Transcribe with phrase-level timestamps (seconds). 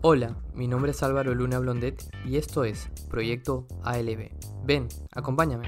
[0.00, 4.30] Hola, mi nombre es Álvaro Luna Blondet y esto es Proyecto ALB.
[4.64, 5.66] Ven, acompáñame.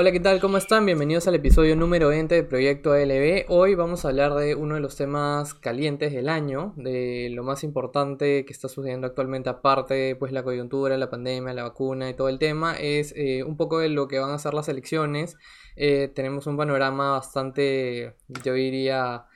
[0.00, 0.40] Hola, ¿qué tal?
[0.40, 0.86] ¿Cómo están?
[0.86, 3.44] Bienvenidos al episodio número 20 de Proyecto ALB.
[3.48, 7.64] Hoy vamos a hablar de uno de los temas calientes del año, de lo más
[7.64, 12.30] importante que está sucediendo actualmente, aparte pues la coyuntura, la pandemia, la vacuna y todo
[12.30, 15.36] el tema, es eh, un poco de lo que van a ser las elecciones.
[15.76, 19.26] Eh, tenemos un panorama bastante, yo diría,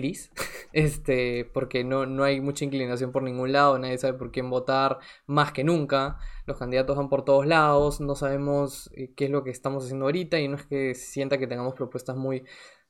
[0.00, 0.30] gris,
[0.72, 4.98] este, porque no, no hay mucha inclinación por ningún lado, nadie sabe por quién votar
[5.26, 9.44] más que nunca, los candidatos van por todos lados, no sabemos eh, qué es lo
[9.44, 12.44] que estamos haciendo ahorita y no es que sienta que tengamos propuestas muy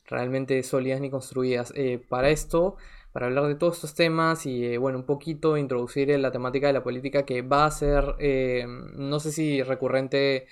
[0.04, 1.72] realmente sólidas ni construidas.
[1.76, 2.76] Eh, para esto,
[3.12, 6.72] para hablar de todos estos temas y eh, bueno, un poquito introducir la temática de
[6.72, 8.16] la política que va a ser,
[8.96, 10.46] no sé si recurrente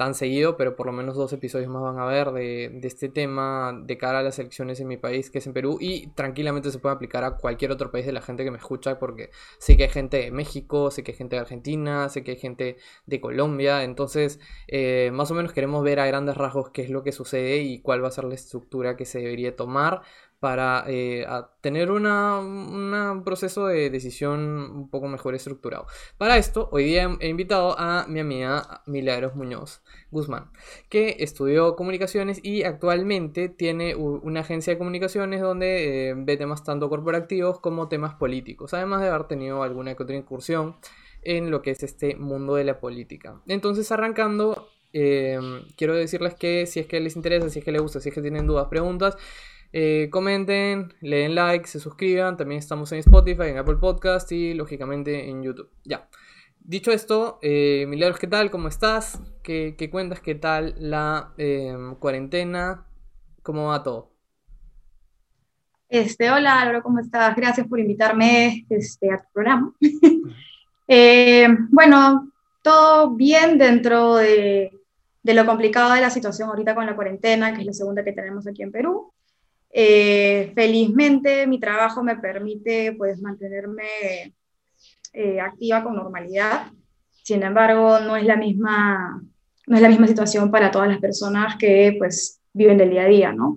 [0.00, 3.78] tan seguido, pero por lo menos dos episodios más van a ver de, este tema
[3.84, 6.78] de cara a las elecciones en mi país, que es en Perú, y tranquilamente se
[6.78, 9.28] puede aplicar a cualquier otro país de la gente que me escucha, porque
[9.58, 12.38] sé que hay gente de México, sé que hay gente de Argentina, sé que hay
[12.38, 16.88] gente de Colombia, entonces eh, más o menos queremos ver a grandes rasgos qué es
[16.88, 20.00] lo que sucede y cuál va a ser la estructura que se debería tomar
[20.40, 21.26] para eh,
[21.60, 25.86] tener un proceso de decisión un poco mejor estructurado.
[26.16, 30.50] Para esto, hoy día he invitado a mi amiga Milagros Muñoz Guzmán,
[30.88, 36.88] que estudió comunicaciones y actualmente tiene una agencia de comunicaciones donde eh, ve temas tanto
[36.88, 40.76] corporativos como temas políticos, además de haber tenido alguna que otra incursión
[41.22, 43.42] en lo que es este mundo de la política.
[43.46, 45.38] Entonces, arrancando, eh,
[45.76, 48.14] quiero decirles que si es que les interesa, si es que les gusta, si es
[48.14, 49.18] que tienen dudas, preguntas,
[49.72, 52.36] eh, comenten, le den like, se suscriban.
[52.36, 55.70] También estamos en Spotify, en Apple Podcast y lógicamente en YouTube.
[55.84, 56.08] Ya.
[56.58, 58.50] Dicho esto, eh, Milagros, ¿qué tal?
[58.50, 59.20] ¿Cómo estás?
[59.42, 60.20] ¿Qué, cuentas?
[60.20, 62.86] ¿Qué tal la em, cuarentena?
[63.42, 64.10] ¿Cómo va todo?
[65.88, 67.34] Este, hola Álvaro, ¿cómo estás?
[67.34, 69.72] Gracias por invitarme este, a tu programa.
[70.92, 72.32] Eh, bueno,
[72.62, 74.72] todo bien dentro de,
[75.22, 78.10] de, lo complicado de la situación ahorita con la cuarentena, que es la segunda que
[78.10, 79.12] tenemos aquí en Perú.
[79.72, 84.34] Eh, felizmente mi trabajo me permite pues mantenerme
[85.12, 86.66] eh, activa con normalidad.
[87.22, 89.22] Sin embargo, no es la misma
[89.66, 93.06] no es la misma situación para todas las personas que pues viven del día a
[93.06, 93.56] día, ¿no?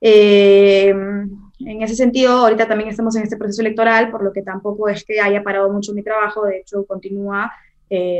[0.00, 4.88] Eh, en ese sentido, ahorita también estamos en este proceso electoral, por lo que tampoco
[4.88, 7.52] es que haya parado mucho mi trabajo, de hecho continúa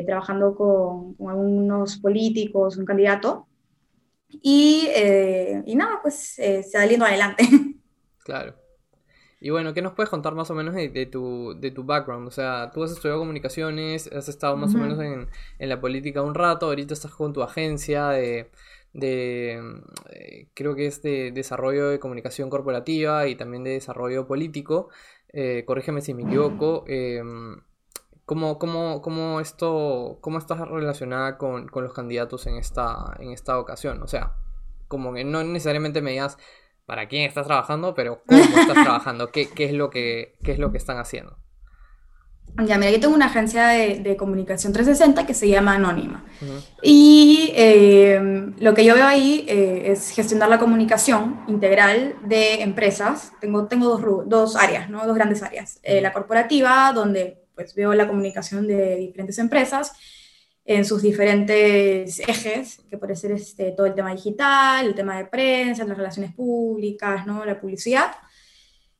[0.06, 3.48] trabajando con, con, algunos políticos, un candidato,
[4.28, 7.44] y, eh, y nada, pues eh, saliendo adelante.
[8.25, 8.56] Claro.
[9.38, 12.26] Y bueno, ¿qué nos puedes contar más o menos de, tu, de tu background?
[12.26, 15.28] O sea, tú has estudiado comunicaciones, has estado más o menos en,
[15.60, 18.50] en, la política un rato, ahorita estás con tu agencia de,
[18.97, 19.60] de
[20.10, 24.88] eh, creo que es de desarrollo de comunicación corporativa y también de desarrollo político.
[25.32, 26.84] Eh, corrígeme si me equivoco.
[26.88, 27.60] Em,
[28.26, 34.03] ¿Cómo, cómo, cómo, esto, cómo estás relacionada con, los candidatos en esta, en esta ocasión?
[34.03, 34.32] O sea,
[34.88, 36.36] como que no necesariamente me digas
[36.86, 40.78] para quién estás trabajando, pero cómo estás trabajando, qué, es lo que, es lo que
[40.78, 41.38] están haciendo.
[42.65, 46.25] Ya, mira, yo tengo una agencia de, comunicación 360 que se llama Anónima.
[46.82, 53.31] Y eh, lo que yo veo ahí eh, es gestionar la comunicación integral de empresas.
[53.41, 55.06] Tengo, tengo dos, dos áreas, ¿no?
[55.06, 55.78] dos grandes áreas.
[55.84, 59.93] Eh, la corporativa, donde pues veo la comunicación de diferentes empresas
[60.67, 65.27] en sus diferentes ejes, que puede ser este, todo el tema digital, el tema de
[65.27, 67.45] prensa, las relaciones públicas, ¿no?
[67.45, 68.11] la publicidad.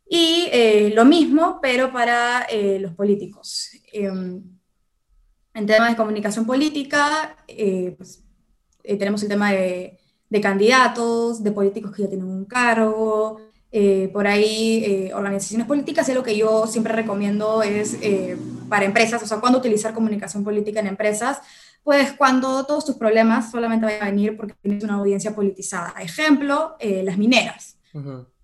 [0.09, 3.71] Y eh, lo mismo, pero para eh, los políticos.
[3.93, 4.41] Em,
[5.55, 8.22] en temas de comunicación política, eh, pues,
[8.84, 13.41] tenemos el tema de, de, candidatos, de políticos que ya tienen un cargo,
[14.12, 17.98] por ahí organizaciones políticas y lo que yo siempre recomiendo es
[18.68, 21.41] para empresas, o sea, cuando utilizar comunicación política en empresas,
[21.83, 25.95] pues cuando todos tus problemas solamente van a venir porque tienes una audiencia politizada.
[26.01, 27.77] Ejemplo, las mineras.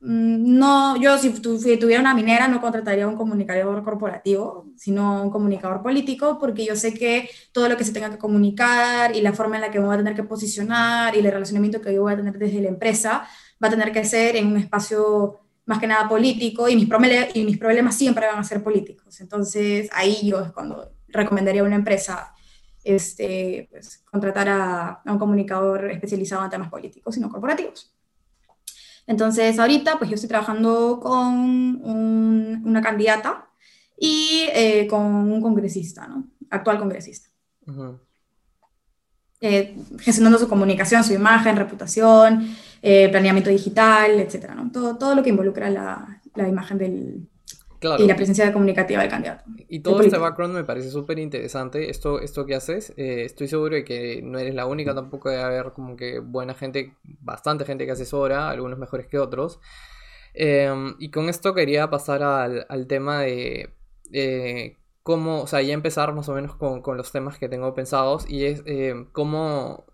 [0.05, 5.83] Mm, no, yo si, tuviera una minera no contrataría un comunicador corporativo, sino un comunicador
[5.83, 9.57] político, porque yo sé que todo lo que se tenga que comunicar y la forma
[9.57, 12.15] en la que me voy a tener que posicionar y el relacionamiento que yo voy
[12.15, 13.29] a tener desde la empresa
[13.63, 16.89] va a tener que ser en un espacio más que nada político y mis,
[17.35, 19.21] y mis problemas siempre van a ser políticos.
[19.21, 22.35] Entonces ahí yo es cuando recomendaría a una empresa
[22.85, 27.95] este, pues, contratar a, un comunicador especializado en temas políticos y no corporativos.
[29.07, 33.49] Entonces ahorita pues yo estoy trabajando con una candidata
[33.99, 36.29] y eh, con un congresista, ¿no?
[36.51, 37.29] actual congresista.
[39.45, 42.49] Eh, gestionando su comunicación, su imagen, reputación,
[42.81, 44.71] eh, planeamiento digital, etcétera, ¿no?
[44.71, 47.29] Todo, todo lo que involucra la, la imagen del,
[47.99, 49.45] y la presencia comunicativa del candidato.
[49.69, 51.91] Y todo este background me parece súper interesante.
[51.91, 55.43] Esto, esto que haces, eh, estoy seguro de que no eres la única, tampoco debe
[55.43, 59.59] haber como que buena gente, bastante gente que asesora, algunos mejores que otros.
[60.35, 63.75] Em, y con esto quería pasar al, al tema de
[64.13, 67.75] eh, cómo, o sea, ya empezar más o menos con, con los temas que tengo
[67.75, 69.85] pensados y es em, cómo,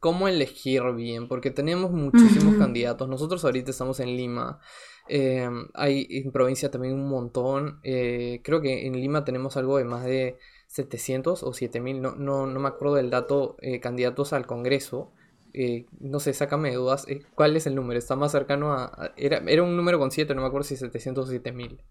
[0.00, 3.08] cómo elegir bien, porque tenemos muchísimos candidatos.
[3.08, 4.60] Nosotros ahorita estamos en Lima.
[5.08, 7.80] Em, hay en provincia también un montón.
[7.84, 10.38] Eh, creo que en Lima tenemos algo de más de
[10.68, 15.12] 700 o 7000, no, no, no me acuerdo del dato, eh, candidatos al Congreso.
[15.52, 17.06] Eh, no sé, sácame de dudas.
[17.34, 17.98] ¿Cuál es el número?
[17.98, 19.12] Está más cercano a.
[19.16, 21.82] era, era, un número con 7, no me acuerdo si 700 o 7000.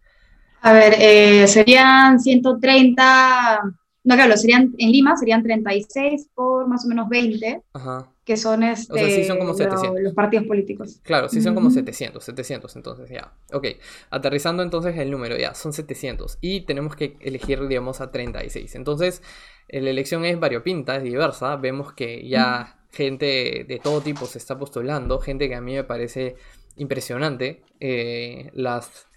[0.62, 3.62] A ver, serían 130.
[4.04, 7.62] No, claro, serían en Lima serían 36 por más o menos 20.
[7.74, 9.28] Ajá que son, este,
[10.04, 11.00] los partidos políticos.
[11.02, 13.34] Claro, sí son como 700, 700 entonces ya.
[13.52, 13.66] Ok,
[14.12, 18.76] aterrizando entonces el número ya, son 700 y tenemos que elegir, digamos, a 36.
[18.76, 19.24] Entonces,
[19.68, 24.60] la elección es variopinta, es diversa, vemos que ya gente de todo tipo se está
[24.60, 26.36] postulando, gente que a mí me parece
[26.76, 29.08] impresionante, eh, las,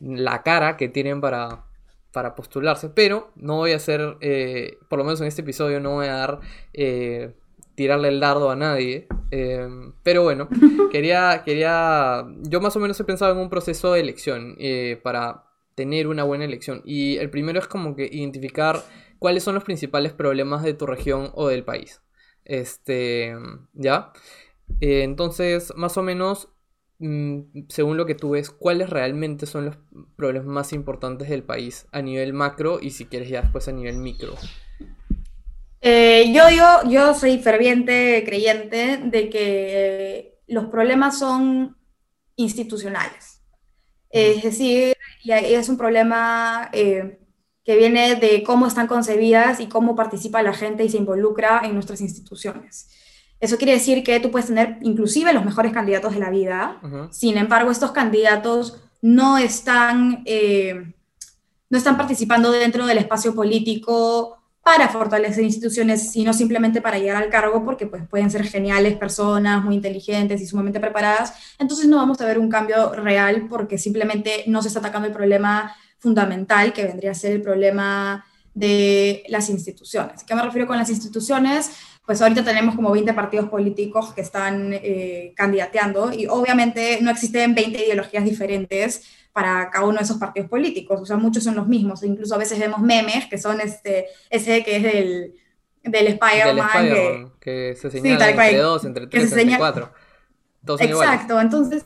[0.00, 1.64] la cara que tienen para,
[2.12, 5.94] para postularse, pero no voy a hacer, eh, por lo menos en este episodio, no
[5.94, 6.40] voy a dar
[6.72, 7.34] eh,
[7.78, 9.06] tirarle el dardo a nadie.
[9.30, 10.48] Em, pero bueno,
[10.90, 12.26] quería, quería.
[12.42, 15.44] Yo más o menos he pensado en un proceso de elección eh, para
[15.76, 16.82] tener una buena elección.
[16.84, 18.82] Y el primero es como que identificar
[19.20, 22.02] cuáles son los principales problemas de tu región o del país.
[22.44, 23.36] Este.
[23.74, 24.12] ¿Ya?
[24.80, 26.48] Entonces, más o menos.
[27.00, 29.78] Mm, según lo que tú ves, ¿cuáles realmente son los
[30.16, 33.98] problemas más importantes del país a nivel macro y si quieres ya después a nivel
[33.98, 34.34] micro?
[35.80, 41.76] Eh, yo digo, yo soy ferviente creyente de que eh, los problemas son
[42.34, 43.42] institucionales.
[44.10, 47.20] Es decir, y es un problema eh,
[47.62, 51.74] que viene de cómo están concebidas y cómo participa la gente y se involucra en
[51.74, 52.88] nuestras instituciones.
[53.40, 56.80] Eso quiere decir que tú puedes tener inclusive los mejores candidatos de la vida,
[57.10, 60.24] sin embargo estos candidatos no están,
[61.70, 64.38] no están participando dentro del espacio político
[64.68, 69.64] para fortalecer instituciones, sino simplemente para llegar al cargo, porque pues, pueden ser geniales personas,
[69.64, 71.32] muy inteligentes y sumamente preparadas.
[71.58, 75.14] Entonces no vamos a ver un cambio real porque simplemente no se está atacando el
[75.14, 80.22] problema fundamental, que vendría a ser el problema de las instituciones.
[80.22, 81.70] ¿Qué me refiero con las instituciones?
[82.08, 87.54] Pues ahorita tenemos como 20 partidos políticos que están eh, candidateando y obviamente no existen
[87.54, 91.02] 20 ideologías diferentes para cada uno de esos partidos políticos.
[91.02, 92.02] O sea, muchos son los mismos.
[92.02, 95.34] Incluso a veces vemos memes que son este, ese que es del,
[95.82, 97.34] del Spider-Man.
[97.38, 99.92] que, se señala entre dos, entre tres, entre cuatro.
[100.80, 101.84] Exacto, entonces,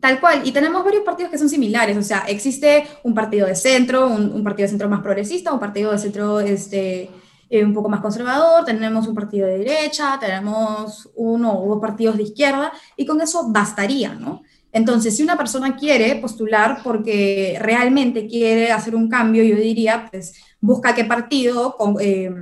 [0.00, 0.40] tal cual.
[0.46, 1.98] Y tenemos varios partidos que son similares.
[1.98, 5.92] O sea, existe un partido de centro, un, partido de centro más progresista, un partido
[5.92, 7.10] de centro este,
[7.48, 12.16] eh, un poco más conservador, tenemos un partido de derecha, tenemos uno o dos partidos
[12.16, 14.42] de izquierda, y con eso bastaría, ¿no?
[14.72, 20.34] Entonces, si una persona quiere postular porque realmente quiere hacer un cambio, yo diría, pues
[20.60, 22.32] busca qué partido, con, eh,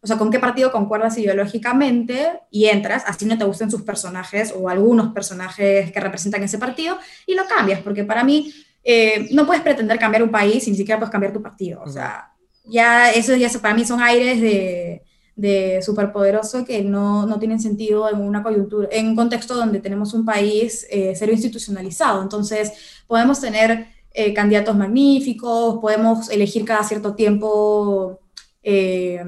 [0.00, 4.54] o sea, con qué partido concuerdas ideológicamente y entras, así no te gusten sus personajes
[4.56, 8.50] o algunos personajes que representan ese partido, y lo cambias, porque para mí
[8.82, 11.82] eh, no puedes pretender cambiar un país y ni siquiera puedes cambiar tu partido.
[11.82, 12.31] O sea,
[12.64, 15.02] ya eso ya para mí son aires de
[15.34, 20.14] de superpoderoso que no, no tienen sentido en una coyuntura, en un contexto donde tenemos
[20.14, 22.22] un país eh, institucionalizado.
[22.22, 22.72] Entonces,
[23.06, 28.20] podemos tener eh, candidatos magníficos, podemos elegir cada cierto tiempo
[28.62, 29.24] eh,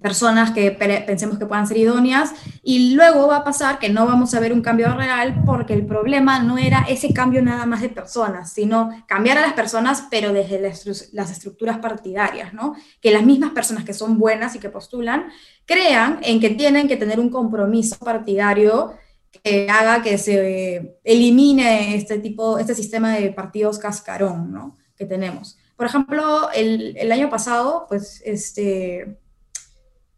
[0.00, 4.34] personas que pensemos que puedan ser idóneas y luego va a pasar que no vamos
[4.34, 7.88] a ver un cambio real porque el problema no era ese cambio nada más de
[7.88, 12.74] personas, sino cambiar a las personas pero desde las estructuras partidarias, ¿no?
[13.00, 15.30] Que las mismas personas que son buenas y que postulan
[15.64, 18.94] crean en que tienen que tener un compromiso partidario
[19.42, 24.76] que haga que se elimine este tipo, este sistema de partidos cascarón, ¿no?
[24.96, 25.58] Que tenemos.
[25.76, 29.18] Por ejemplo, el, el año pasado, pues, este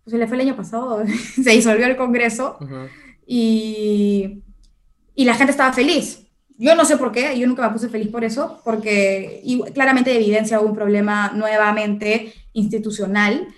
[0.07, 1.03] se le fue el año pasado,
[1.43, 2.59] se disolvió el Congreso
[3.27, 4.43] y,
[5.15, 6.27] y, la gente estaba feliz.
[6.59, 9.43] Yo no sé por qué, yo nunca me puse feliz por eso, porque
[9.73, 13.49] claramente evidencia un problema nuevamente institucional.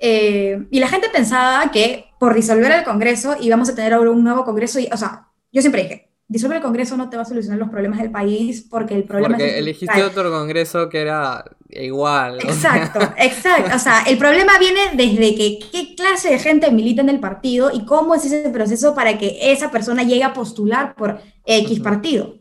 [0.00, 4.24] Eh, y la gente pensaba que por disolver el Congreso íbamos a tener ahora un
[4.24, 7.26] nuevo Congreso, y, o sea, yo siempre dije, disolver el Congreso no te va a
[7.26, 12.38] solucionar los problemas del país porque el problema porque elegiste otro Congreso que era igual.
[12.40, 13.76] Exacto, exacto.
[13.76, 17.70] O sea, el problema viene desde que qué clase de gente milita en el partido
[17.70, 22.38] y cómo es ese proceso para que esa persona llegue a postular por X partido.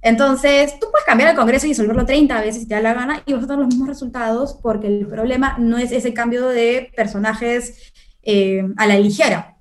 [0.00, 3.22] Entonces, tú puedes cambiar el Congreso y disolverlo 30 veces si te da la gana
[3.26, 6.90] y vas a tener los mismos resultados porque el problema no es ese cambio de
[6.96, 9.55] personajes eh, a la ligera,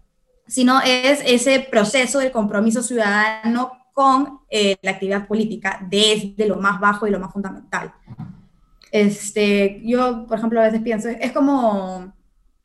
[0.48, 6.80] sino es ese proceso de compromiso ciudadano con eh, la actividad política desde lo más
[6.80, 7.94] bajo y lo más fundamental.
[8.92, 12.14] Este, yo, por ejemplo, a veces pienso, es como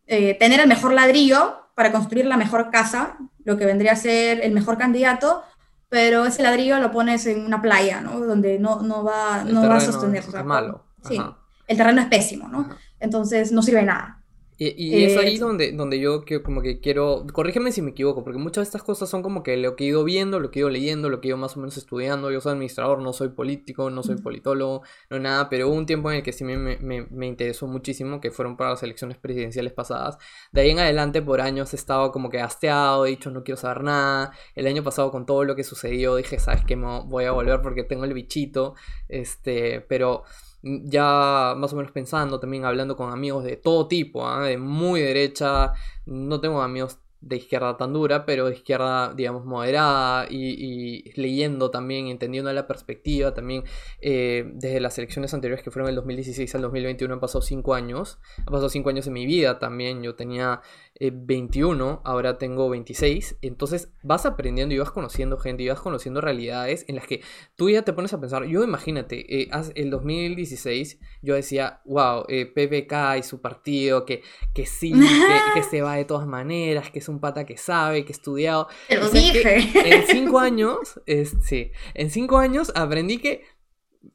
[0.06, 4.40] eh, tener el mejor ladrillo para construir la mejor casa, lo que vendría a ser
[4.42, 5.42] el mejor candidato,
[5.88, 8.20] pero ese ladrillo lo pones en una playa, ¿no?
[8.20, 10.22] Donde no, no va, no va a sostener.
[10.22, 10.84] Es malo.
[11.02, 11.20] Sí,
[11.66, 12.68] el terreno es pésimo, ¿no?
[12.98, 14.19] Entonces no sirve nada.
[14.62, 18.38] Y, es ahí eh, donde, donde yo como que quiero, corrígeme si me equivoco, porque
[18.38, 20.60] muchas de estas cosas son como que lo que he ido viendo, lo que he
[20.60, 22.30] ido leyendo, lo que he ido más o menos estudiando.
[22.30, 26.10] Yo soy administrador, no soy político, no soy politólogo, no nada, pero hubo un tiempo
[26.10, 29.72] en el que sí me, me, me interesó muchísimo, que fueron para las elecciones presidenciales
[29.72, 30.18] pasadas.
[30.52, 33.58] De ahí en adelante, por años he estado como que hasteado, he dicho no quiero
[33.58, 34.32] saber nada.
[34.54, 37.82] El año pasado con todo lo que sucedió dije, sabes que voy a volver porque
[37.82, 38.74] tengo el bichito,
[39.08, 40.24] este, pero
[40.62, 44.44] ya más o menos pensando, también hablando con amigos de todo tipo, ¿ah?
[44.44, 45.72] de muy derecha,
[46.06, 52.06] no tengo amigos de izquierda tan dura, pero de izquierda, digamos, moderada y, leyendo también,
[52.06, 53.64] entendiendo la perspectiva también,
[54.00, 58.18] eh, desde las elecciones anteriores que fueron del 2016 al 2021 han pasado cinco años,
[58.38, 60.62] han pasado cinco años en mi vida también, yo tenía
[61.00, 66.20] 21, eh, ahora tengo 26, entonces vas aprendiendo y vas conociendo gente y vas conociendo
[66.20, 67.22] realidades en las que
[67.56, 72.46] tú ya te pones a pensar, yo imagínate, eh, el 2016 yo decía, wow, eh,
[72.46, 74.92] PPK y su partido, que, que sí,
[75.54, 78.68] que, se va de todas maneras, que es un pata que sabe, que ha estudiado.
[78.88, 79.58] Te lo dije.
[79.84, 81.00] En cinco años,
[81.42, 83.44] sí, en cinco años aprendí que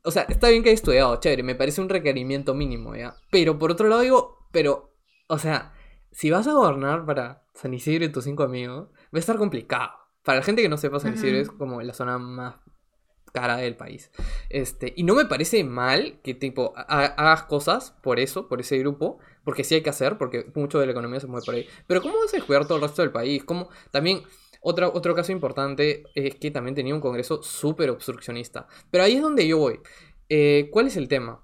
[0.04, 3.16] o sea, está bien que he estudiado, chévere, me parece un requerimiento mínimo, ¿ya?
[3.32, 4.96] Pero por otro lado digo, pero,
[5.28, 5.75] o sea,
[6.16, 9.92] si vas a gobernar para San Isidro y tus cinco amigos, va a estar complicado.
[10.24, 12.56] Para la gente que no sepa, San Isidro es como la zona más
[13.34, 14.12] cara del país.
[14.50, 19.20] Este, y no me parece mal que tipo hagas cosas por eso, por ese grupo,
[19.44, 21.68] porque sí hay que hacer, porque mucho de la economía se mueve por ahí.
[21.86, 23.44] Pero ¿cómo vas a cuidar todo el resto del país?
[23.44, 23.68] ¿Cómo?
[23.92, 24.24] También
[24.62, 28.68] otro, otro caso importante es que también tenía un congreso súper obstruccionista.
[28.90, 29.82] Pero ahí es donde yo voy.
[30.30, 31.42] Eh, ¿Cuál es el tema?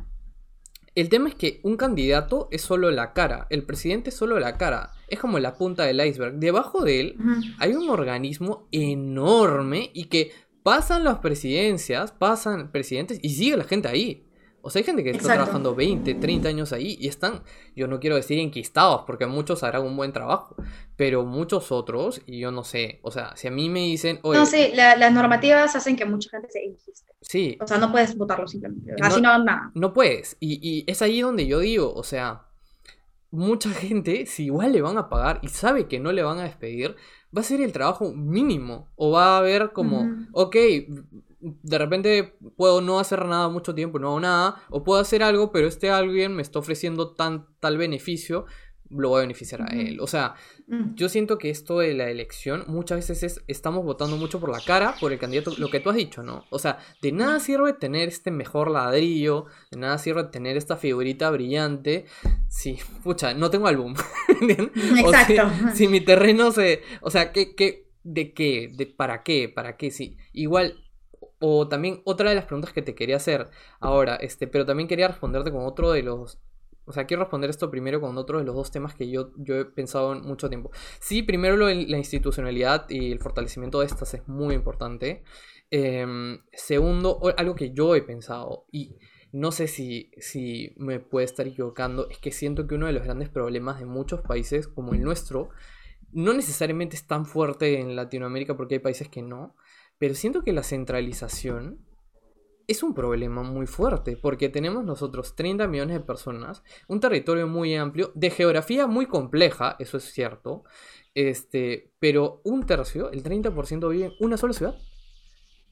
[0.93, 4.57] El tema es que un candidato es solo la cara, el presidente es solo la
[4.57, 6.36] cara, es como la punta del iceberg.
[6.36, 7.17] Debajo de él
[7.60, 10.31] hay un organismo enorme y que
[10.63, 14.25] pasan las presidencias, pasan presidentes y sigue la gente ahí.
[14.61, 17.43] O sea, hay gente que está trabajando 20, 30 años ahí y están,
[17.75, 20.55] yo no quiero decir enquistados, porque muchos harán un buen trabajo,
[20.95, 24.19] pero muchos otros, y yo no sé, o sea, si a mí me dicen...
[24.23, 27.11] no, sí, las normativas hacen que mucha gente se enquiste.
[27.21, 27.57] Sí.
[27.61, 29.71] O sea, no puedes votarlo simplemente, así no, no nada.
[29.73, 32.47] No puedes, y, y es ahí donde yo digo, o sea,
[33.31, 36.43] mucha gente, si igual le van a pagar y sabe que no le van a
[36.43, 36.95] despedir,
[37.35, 40.55] va a ser el trabajo mínimo, o va a haber como, ok,
[41.41, 45.51] de repente puedo no hacer nada mucho tiempo, no hago nada, o puedo hacer algo,
[45.51, 48.45] pero este alguien me está ofreciendo tan, tal beneficio,
[48.89, 50.00] lo voy a beneficiar a él.
[50.01, 50.36] O sea,
[50.67, 50.95] mm.
[50.95, 54.60] yo siento que esto de la elección muchas veces es, estamos votando mucho por la
[54.60, 56.45] cara, por el candidato, lo que tú has dicho, ¿no?
[56.50, 61.31] O sea, de nada sirve tener este mejor ladrillo, de nada sirve tener esta figurita
[61.31, 62.05] brillante,
[62.50, 63.95] si, pucha, no tengo álbum.
[64.41, 65.51] Exacto.
[65.74, 69.91] si, mi terreno se, o sea, ¿qué, qué, de qué, de para qué, para qué,
[69.91, 70.17] sí.
[70.33, 70.75] Igual
[71.41, 75.07] o también otra de las preguntas que te quería hacer ahora, este, pero también quería
[75.07, 76.39] responderte con otro de los...
[76.86, 79.55] O sea, quiero responder esto primero con otro de los dos temas que yo, yo
[79.55, 80.71] he pensado en mucho tiempo.
[81.00, 85.24] Sí, primero lo la institucionalidad y el fortalecimiento de estas es muy importante.
[85.69, 88.98] Em, segundo, algo que yo he pensado y
[89.31, 93.03] no sé si, si me puede estar equivocando, es que siento que uno de los
[93.03, 95.50] grandes problemas de muchos países como el nuestro,
[96.12, 99.55] no necesariamente es tan fuerte en Latinoamérica porque hay países que no,
[100.01, 101.77] pero siento que la centralización
[102.67, 107.75] es un problema muy fuerte, porque tenemos nosotros 30 millones de personas, un territorio muy
[107.75, 110.63] amplio, de geografía muy compleja, eso es cierto,
[111.13, 114.75] este, pero un tercio, el 30% vive en una sola ciudad.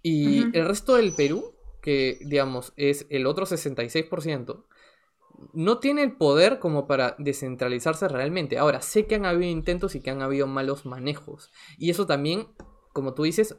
[0.03, 4.63] Y el resto del Perú, que digamos es el otro 66%,
[5.53, 8.59] no tiene el poder como para descentralizarse realmente.
[8.59, 11.49] Ahora, sé que han habido intentos y que han habido malos manejos.
[11.79, 12.49] Y eso también,
[12.93, 13.57] como tú dices,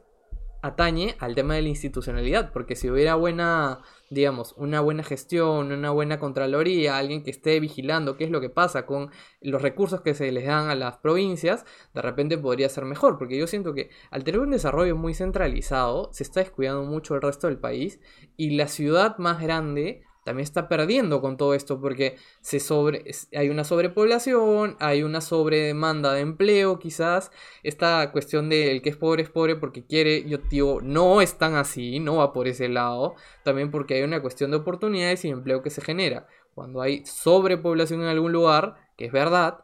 [0.61, 5.91] atañe al tema de la institucionalidad, porque si hubiera buena, digamos, una buena gestión, una
[5.91, 10.13] buena contraloría, alguien que esté vigilando qué es lo que pasa con los recursos que
[10.13, 13.89] se les dan a las provincias, de repente podría ser mejor, porque yo siento que
[14.11, 17.99] al tener un desarrollo muy centralizado, se está descuidando mucho el resto del país
[18.37, 23.49] y la ciudad más grande también está perdiendo con todo esto porque se sobre, hay
[23.49, 27.31] una sobrepoblación, hay una sobredemanda de empleo quizás,
[27.63, 31.37] esta cuestión de el que es pobre es pobre porque quiere, yo digo, no es
[31.37, 35.29] tan así, no va por ese lado, también porque hay una cuestión de oportunidades y
[35.29, 36.27] empleo que se genera.
[36.53, 39.63] Cuando hay sobrepoblación en algún lugar, que es verdad,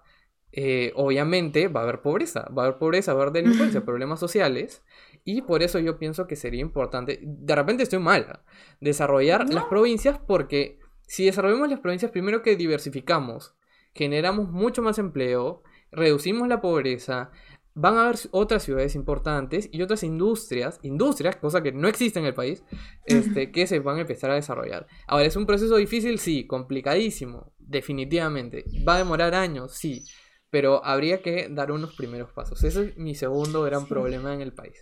[0.51, 4.19] eh, obviamente va a haber pobreza, va a haber pobreza, va a haber delincuencia, problemas
[4.19, 4.81] sociales,
[5.27, 8.39] y por eso yo pienso que sería importante, de repente estoy mal,
[8.79, 13.53] desarrollar las provincias porque si desarrollamos las provincias, primero que diversificamos,
[13.93, 17.31] generamos mucho más empleo, reducimos la pobreza,
[17.73, 22.25] van a haber otras ciudades importantes y otras industrias, industrias, cosa que no existe en
[22.25, 22.63] el país,
[23.03, 24.87] este, que se van a empezar a desarrollar.
[25.07, 26.19] Ahora, ¿es un proceso difícil?
[26.19, 28.63] Sí, complicadísimo, definitivamente.
[28.87, 29.73] ¿Va a demorar años?
[29.73, 30.05] Sí,
[30.49, 32.63] pero habría que dar unos primeros pasos.
[32.63, 34.81] Ese es mi segundo gran problema en el país.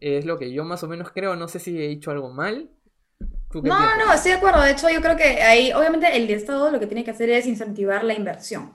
[0.00, 1.36] Es lo que yo más o menos creo.
[1.36, 2.70] No sé si he dicho algo mal.
[3.54, 4.62] no, no, estoy de acuerdo.
[4.62, 7.46] De hecho, yo creo que ahí, obviamente, el Estado lo que tiene que hacer es
[7.46, 8.72] incentivar la inversión.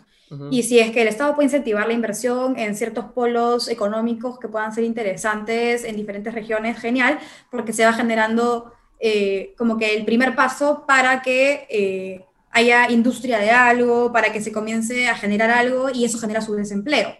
[0.50, 4.48] Y si es que el Estado puede incentivar la inversión en ciertos polos económicos que
[4.48, 10.06] puedan ser interesantes en diferentes regiones, genial, porque se va generando eh, como que el
[10.06, 15.50] primer paso para que eh, haya industria de algo, para que se comience a generar
[15.50, 17.14] algo y eso genera su desempleo.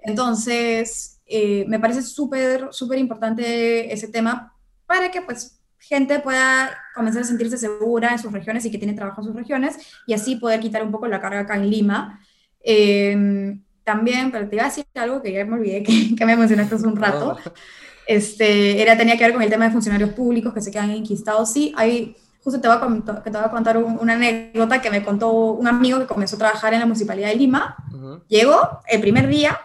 [0.00, 4.54] Entonces, eh, me parece súper, súper importante ese tema
[4.86, 8.94] para que pues gente pueda comenzar a sentirse segura en sus regiones y que tiene
[8.94, 12.20] trabajo en sus regiones y así poder quitar un poco la carga acá en Lima.
[12.60, 16.36] Em, también, pero te iba a decir algo que ya me olvidé que, que me
[16.36, 17.36] mencionaste hace un rato.
[18.06, 21.52] Este, era, tenía que ver con el tema de funcionarios públicos que se quedan enquistados.
[21.52, 25.04] Sí, hay, justo te voy a, contar, te voy a contar una anécdota que me
[25.04, 27.76] contó un amigo que comenzó a trabajar en la Municipalidad de Lima.
[28.28, 29.58] Llegó el primer día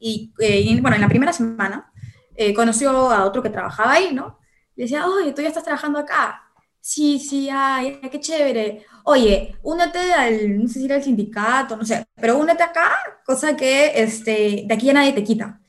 [0.00, 1.90] eh, y, bueno, en la primera semana
[2.34, 4.38] eh, conoció a otro que trabajaba ahí, ¿no?
[4.76, 6.42] Le decía, oye, tú ya estás trabajando acá.
[6.80, 8.84] Sí, sí, ay, qué chévere.
[9.04, 13.56] Oye, únete al, no sé si era el sindicato, no sé, pero únete acá, cosa
[13.56, 15.60] que este, de aquí ya nadie te quita.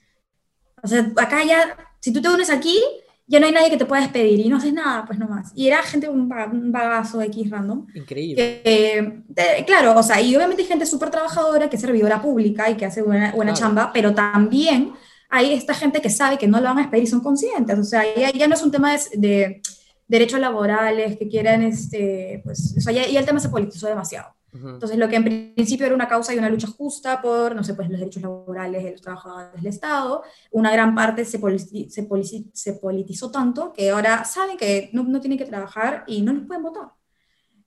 [0.84, 2.82] O sea, acá ya, si tú te unes aquí,
[3.28, 5.52] ya no hay nadie que te pueda despedir y no haces nada, pues nomás.
[5.56, 7.88] Y era gente, un, un bagazo X random.
[7.96, 8.62] Increíble.
[8.64, 9.24] Eh,
[9.66, 12.86] claro, o sea, y obviamente hay gente súper trabajadora que es servidora pública y que
[12.86, 14.94] hace buena, buena chamba, pero también
[15.30, 17.80] hay esta gente que sabe que no la van a despedir y son conscientes.
[17.80, 19.62] O sea, ya, ya no es un tema de, de
[20.08, 24.35] derechos laborales que quieran, este, pues, o sea, ya, ya el tema se politizó demasiado.
[24.64, 27.74] Entonces, lo que en principio era una causa y una lucha justa por, no sé,
[27.74, 31.40] pues los derechos laborales de los trabajadores del Estado, una gran parte se,
[31.90, 32.08] se,
[32.54, 36.46] se politizó tanto que ahora saben que no, no, tienen que trabajar y no los
[36.46, 36.92] pueden votar.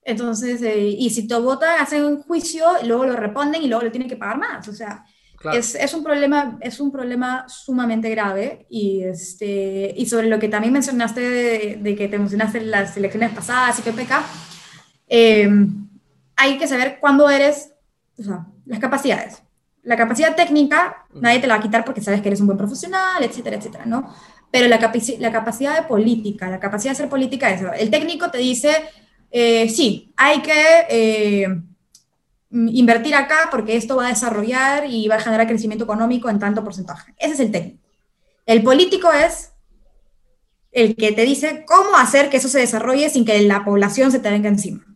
[0.03, 3.91] Entonces, eh, y si te votan, hacen un juicio, luego lo reponen y luego lo
[3.91, 4.67] tienen que pagar más.
[4.67, 5.05] O sea,
[5.53, 10.49] es, es, un problema, es un problema sumamente grave y, este, y sobre lo que
[10.49, 14.11] también mencionaste de, de que te emocionaste en las elecciones pasadas y PPK,
[15.07, 15.49] eh,
[16.39, 17.73] hay que saber cuándo eres,
[18.17, 19.43] o sea, las capacidades.
[19.83, 22.57] La capacidad técnica, nadie te la va a quitar porque sabes que eres un buen
[22.57, 24.13] profesional, etcétera, etcétera, ¿no?
[24.49, 24.79] Pero la,
[25.19, 28.71] la capacidad de política, la capacidad de ser política es, el técnico te dice,
[29.29, 31.61] eh, sí, hay que eh,
[32.51, 36.63] invertir acá porque esto va a desarrollar y va a generar crecimiento económico en tanto
[36.63, 37.13] porcentaje.
[37.17, 37.83] Ese es el técnico.
[38.45, 39.51] El político es
[40.71, 44.19] el que te dice cómo hacer que eso se desarrolle sin que la población se
[44.19, 44.88] te venga encima.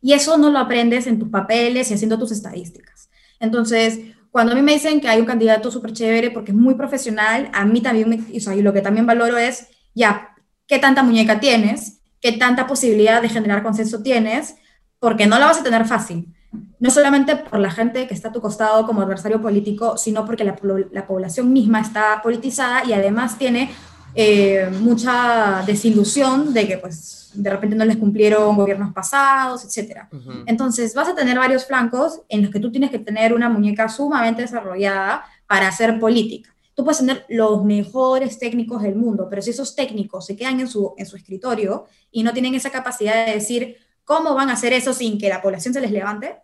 [0.00, 3.08] Y eso no lo aprendes en tus papeles y haciendo tus estadísticas.
[3.40, 6.74] Entonces, cuando a mí me dicen que hay un candidato súper chévere porque es muy
[6.74, 11.02] profesional, a mí también, me, o y lo que también valoro es, ya, ¿qué tanta
[11.02, 12.00] muñeca tienes?
[12.20, 14.56] ¿Qué tanta posibilidad de generar consenso tienes?
[14.98, 16.34] Porque no la vas a tener fácil.
[16.78, 20.44] No solamente por la gente que está a tu costado como adversario político, sino porque
[20.44, 23.70] la población misma está politizada y además tiene
[24.18, 30.04] eh, mucha desilusión de que pues de repente no les cumplieron gobiernos pasados, etc.
[30.46, 33.90] Entonces vas a tener varios flancos en los que tú tienes que tener una muñeca
[33.90, 36.54] sumamente desarrollada para hacer política.
[36.74, 40.68] Tú puedes tener los mejores técnicos del mundo, pero si esos técnicos se quedan en
[40.68, 44.72] su, en su escritorio y no tienen esa capacidad de decir cómo van a hacer
[44.72, 46.36] eso sin que la población se les levante,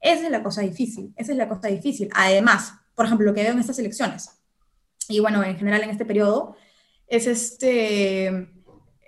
[0.00, 2.08] esa es la cosa difícil, esa es la cosa difícil.
[2.12, 4.30] Además, por ejemplo, lo que veo en estas elecciones,
[5.08, 6.56] y bueno, en general en este periodo,
[7.10, 8.48] es este,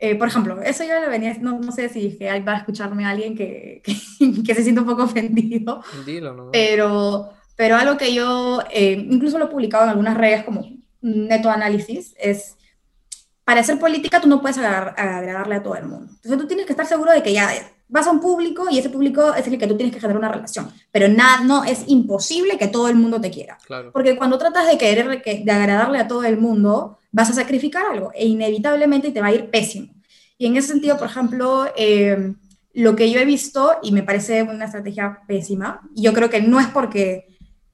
[0.00, 3.06] eh, por ejemplo, eso yo lo venía, no, no sé si que va a escucharme
[3.06, 3.80] alguien que,
[4.44, 9.44] que, se siente un poco ofendido, Dilo, pero, pero algo que yo eh, incluso lo
[9.44, 10.68] he publicado en algunas redes como
[11.00, 12.56] neto análisis es,
[13.44, 16.12] para hacer política tú no puedes agradarle a todo el mundo.
[16.16, 17.50] Entonces tú tienes que estar seguro de que ya
[17.88, 20.32] vas a un público y ese público es el que tú tienes que generar una
[20.32, 20.72] relación.
[20.90, 23.58] Pero nada, no es imposible que todo el mundo te quiera.
[23.92, 28.10] Porque cuando tratas de querer, de agradarle a todo el mundo, vas a sacrificar algo
[28.14, 29.92] e inevitablemente te va a ir pésimo.
[30.38, 32.34] Y en ese sentido, por ejemplo, eh,
[32.72, 36.40] lo que yo he visto, y me parece una estrategia pésima, y yo creo que
[36.40, 37.26] no es porque,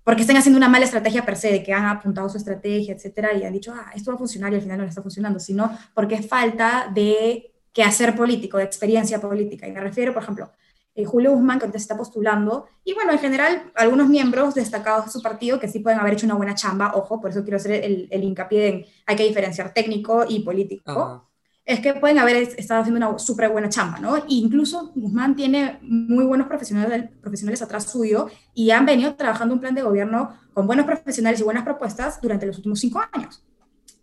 [0.04, 3.32] porque estén haciendo una mala estrategia per se, de que han apuntado su estrategia, etcétera,
[3.32, 5.70] y han dicho, ah, esto va a funcionar y al final no está funcionando, sino
[5.94, 9.68] porque es falta de que hacer político, de experiencia política.
[9.68, 10.50] Y me refiero, por ejemplo,
[10.98, 15.06] eh, Julio Guzmán, que ahorita se está postulando, y bueno, en general, algunos miembros destacados
[15.06, 17.56] de su partido que sí pueden haber hecho una buena chamba, ojo, por eso quiero
[17.56, 21.28] hacer el, el hincapié en hay que diferenciar técnico y político
[21.68, 24.16] es que pueden haber estado haciendo una súper buena chamba, ¿no?
[24.16, 29.60] E incluso Guzmán tiene muy buenos profesionales, profesionales atrás suyo y han venido trabajando un
[29.60, 33.44] plan de gobierno con buenos profesionales y buenas propuestas durante los últimos cinco años.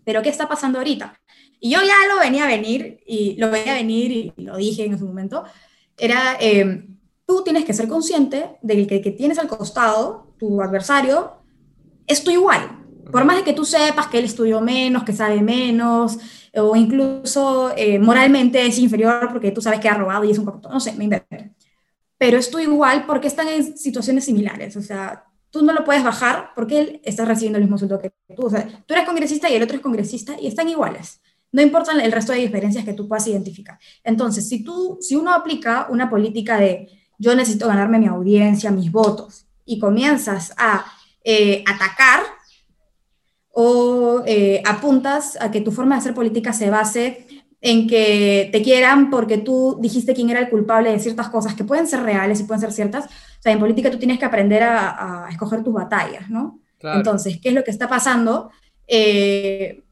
[0.03, 1.19] Pero ¿qué está pasando ahorita?
[1.59, 4.85] Y yo ya lo venía a venir, y lo venía a venir y lo dije
[4.85, 5.43] en ese momento,
[5.97, 6.87] era, eh,
[7.25, 11.33] tú tienes que ser consciente de que el que tienes al costado, tu adversario,
[12.07, 12.83] es tu igual.
[13.11, 16.17] Por más de que tú sepas que él estudió menos, que sabe menos,
[16.53, 20.45] o incluso eh, moralmente es inferior porque tú sabes que ha robado y es un
[20.45, 21.27] corrupto, no sé, me invento.
[22.17, 26.03] Pero es tú igual porque están en situaciones similares, o sea, tú no lo puedes
[26.03, 29.49] bajar porque él está recibiendo el mismo sueldo que tú, o sea, tú eres congresista
[29.49, 31.21] y el otro es congresista y están iguales.
[31.55, 33.79] No importan el resto de diferencias que tú puedas identificar.
[34.03, 38.91] Entonces, si, tú, si uno aplica una política de yo necesito ganarme mi audiencia, mis
[38.91, 40.85] votos, y comienzas a
[41.23, 42.23] eh, atacar
[43.51, 47.25] o eh, apuntas a que tu forma de hacer política se base
[47.61, 51.63] en que te quieran porque tú dijiste quién era el culpable de ciertas cosas que
[51.63, 53.05] pueden ser reales y pueden ser ciertas.
[53.05, 56.59] O sea, en política tú tienes que aprender a, escoger tus batallas, ¿no?
[56.81, 58.51] Entonces, ¿qué es lo que está pasando?
[58.85, 59.84] Eh,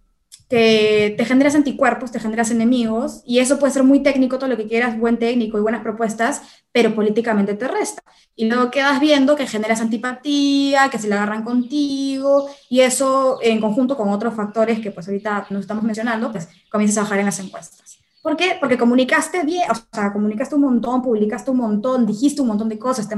[0.54, 4.56] que te generas anticuerpos, te generas enemigos, y eso puede ser muy técnico, todo lo
[4.56, 8.04] que quieras, buen técnico y buenas propuestas, pero políticamente te resta.
[8.36, 13.60] Y luego quedas viendo que generas antipatía, que se le agarran contigo, y eso en
[13.60, 17.26] conjunto con otros factores que pues ahorita nos estamos mencionando, pues comienzas a bajar en
[17.26, 17.98] las encuestas.
[18.22, 18.56] ¿Por qué?
[18.60, 22.78] Porque comunicaste bien, o sea, comunicaste un montón, publicaste un montón, dijiste un montón de
[22.78, 23.16] cosas, te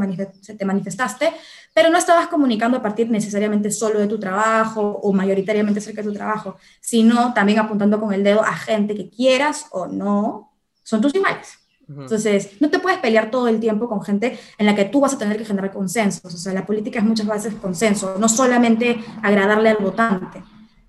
[0.66, 1.34] manifestaste,
[1.76, 6.08] pero no estabas comunicando a partir necesariamente solo de tu trabajo o mayoritariamente cerca de
[6.08, 11.02] tu trabajo, sino también apuntando con el dedo a gente que quieras o no, son
[11.02, 11.60] tus iguales.
[11.90, 15.16] Entonces, no te puedes pelear todo el tiempo con gente en la que tú vas
[15.16, 16.34] a tener que generar consensos.
[16.34, 20.42] O sea, la política es muchas veces consenso, no solamente agradarle al votante.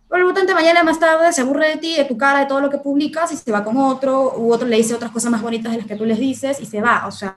[0.08, 2.60] Pero el votante mañana más tarde se aburre de ti, de tu cara, de todo
[2.60, 5.42] lo que publicas y se va con otro, u otro le dice otras cosas más
[5.42, 7.08] bonitas de las que tú les dices y se va.
[7.08, 7.36] O sea,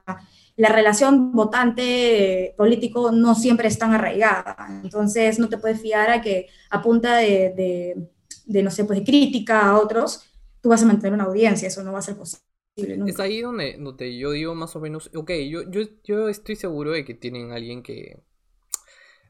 [0.59, 4.57] la relación votante-político no siempre es tan arraigada.
[4.83, 8.05] Entonces, no te puedes fiar a que a punta de,
[8.45, 11.69] de, no sé, pues de crítica a otros, tú vas a mantener una audiencia.
[11.69, 12.43] Eso no va a ser posible.
[12.75, 16.91] Es ahí donde, donde yo digo más o menos, ok, yo, yo, yo estoy seguro
[16.91, 18.19] de que tienen alguien que,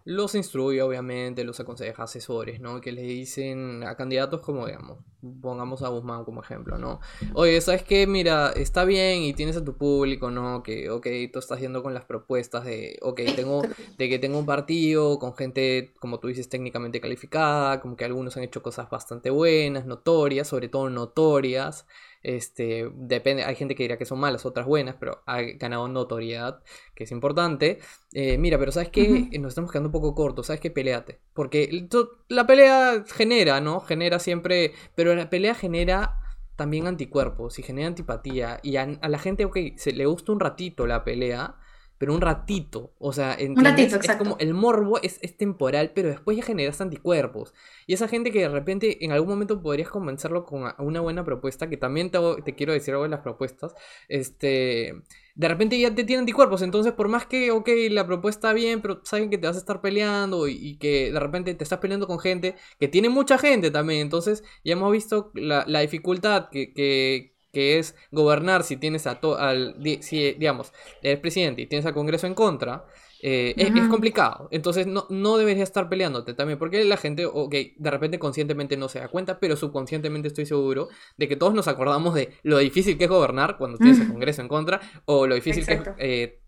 [0.06, 2.82] los instruye, obviamente, los aconseja, asesores, ¿no?
[2.82, 5.00] Que le dicen a candidatos como, digamos,
[5.42, 7.00] pongamos a Guzmán como ejemplo, ¿no?
[7.34, 8.08] Oye, ¿sabes qué?
[8.08, 10.64] Mira, está bien y tienes a tu público, ¿no?
[10.64, 13.62] Que, ok, tú estás yendo con las propuestas de, ok, tengo,
[13.98, 18.38] de que tengo un partido con gente, como tú dices, técnicamente calificada, como que algunos
[18.38, 21.86] han hecho cosas bastante buenas, notorias, sobre todo notorias.
[22.22, 26.62] Este, depende, hay gente que dirá que son malas, otras buenas, pero ha ganado notoriedad,
[26.96, 27.80] que es importante.
[28.14, 29.30] Eh, mira, pero ¿sabes qué?
[29.40, 30.72] Nos estamos quedando un poco cortos, ¿sabes qué?
[30.72, 31.20] Peleate.
[31.34, 31.88] Porque
[32.28, 33.80] la pelea genera, ¿no?
[33.80, 36.20] Genera siempre, pero la pelea genera
[36.56, 38.60] también anticuerpos y genera antipatía.
[38.64, 41.56] Y a, a la gente, ok, se le gusta un ratito la pelea,
[42.00, 42.94] pero un ratito.
[42.98, 47.54] O sea, un ratito, es como el morbo es, temporal, pero después ya generas anticuerpos.
[47.86, 51.70] Y esa gente que de repente en algún momento podrías convencerlo con una buena propuesta,
[51.70, 53.76] que también te, quiero decir algo de las propuestas,
[54.08, 55.04] este,
[55.36, 56.62] de repente ya te tiene anticuerpos.
[56.62, 59.82] Entonces, por más que, ok, la propuesta bien, pero saben que te vas a estar
[59.82, 64.00] peleando y, que de repente te estás peleando con gente que tiene mucha gente también.
[64.00, 69.20] Entonces, ya hemos visto la, la dificultad que, que que es gobernar si tienes a
[69.20, 72.86] todo, al, si, digamos, eres presidente y tienes al Congreso en contra,
[73.22, 74.48] eh, es, complicado.
[74.52, 78.88] Entonces no, no deberías estar peleándote también, porque la gente, ok, de repente conscientemente no
[78.88, 82.98] se da cuenta, pero subconscientemente estoy seguro de que todos nos acordamos de lo difícil
[82.98, 86.40] que es gobernar cuando tienes al Congreso en contra, o lo difícil que es eh,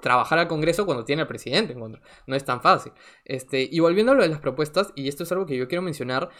[0.00, 2.00] trabajar al Congreso cuando tiene al presidente en contra.
[2.26, 2.92] No es tan fácil.
[3.24, 5.82] Este, y volviendo a lo de las propuestas, y esto es algo que yo quiero
[5.82, 6.30] mencionar,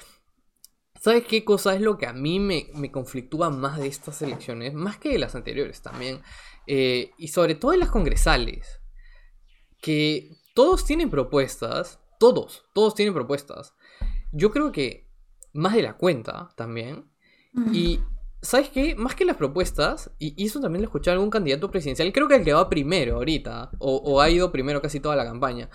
[1.07, 4.75] ¿Sabes qué cosa es lo que a mí me, conflictúa más de estas elecciones?
[4.75, 6.21] Más que de las anteriores también.
[6.67, 8.81] Eh, y sobre todo de las congresales.
[9.81, 12.01] Que todos tienen propuestas.
[12.19, 13.73] Todos, todos tienen propuestas.
[14.33, 15.09] Yo creo que
[15.53, 17.09] más de la cuenta también.
[17.73, 18.01] Y,
[18.43, 18.97] ¿sabes qué?
[18.97, 22.35] Más que las propuestas, y, eso también lo escuché a algún candidato presidencial, creo que
[22.35, 25.71] el que va primero ahorita, o, ha ido primero casi toda la campaña.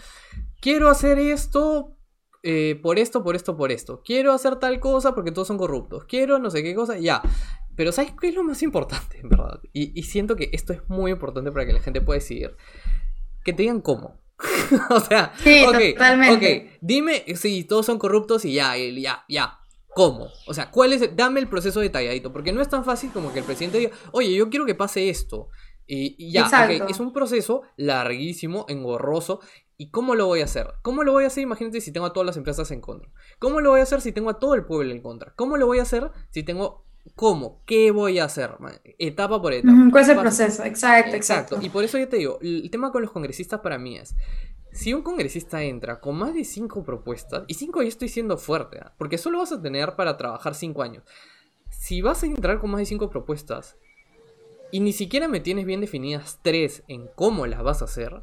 [0.60, 1.96] Quiero hacer esto
[2.44, 4.02] eh, por esto, por esto, por esto.
[4.04, 6.06] Quiero hacer tal cosa porque todos son corruptos.
[6.06, 7.22] Quiero no sé qué cosa, ya.
[7.76, 9.60] Pero ¿sabes qué es lo más importante, en verdad?
[9.74, 12.56] Y, siento que esto es muy importante para que la gente pueda decidir.
[13.44, 14.20] Que te digan cómo.
[14.90, 16.72] o sea, sí, totalmente.
[16.74, 19.60] ok, dime si todos son corruptos y ya, ya, ya.
[19.94, 20.30] ¿Cómo?
[20.48, 21.16] O sea, ¿cuál es?
[21.16, 24.34] dame el proceso detalladito, porque no es tan fácil como que el presidente diga, oye,
[24.34, 25.50] yo quiero que pase esto.
[25.86, 26.50] Y, ya,
[26.88, 29.42] es un proceso larguísimo, engorroso.
[29.82, 30.76] ¿Y cómo lo voy a hacer?
[30.84, 31.42] ¿Cómo lo voy a hacer?
[31.42, 33.10] Imagínate si tengo a todas las empresas en contra.
[33.40, 35.34] ¿Cómo lo voy a hacer si tengo a todo el pueblo en contra?
[35.36, 37.64] ¿Cómo lo voy a hacer si tengo ¿Cómo?
[37.66, 38.52] ¿Qué voy a hacer?
[39.00, 39.76] Etapa por etapa.
[39.90, 40.64] ¿Cuál es el proceso?
[40.66, 41.58] Exacto, exacto.
[41.64, 44.14] Y por eso yo te digo, el tema con los congresistas para mí es,
[44.72, 48.78] si un congresista entra con más de cinco propuestas, y cinco ya estoy siendo fuerte,
[48.84, 48.94] ¿ah?
[49.00, 51.04] porque solo vas a tener para trabajar cinco años.
[51.72, 53.78] Si vas a entrar con más de cinco propuestas
[54.72, 58.22] y ni siquiera me tienes bien definidas tres en cómo las vas a hacer,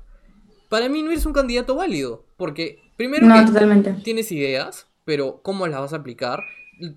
[0.68, 5.80] para mí no eres un candidato válido, porque primero que tienes ideas, pero cómo las
[5.80, 6.42] vas a aplicar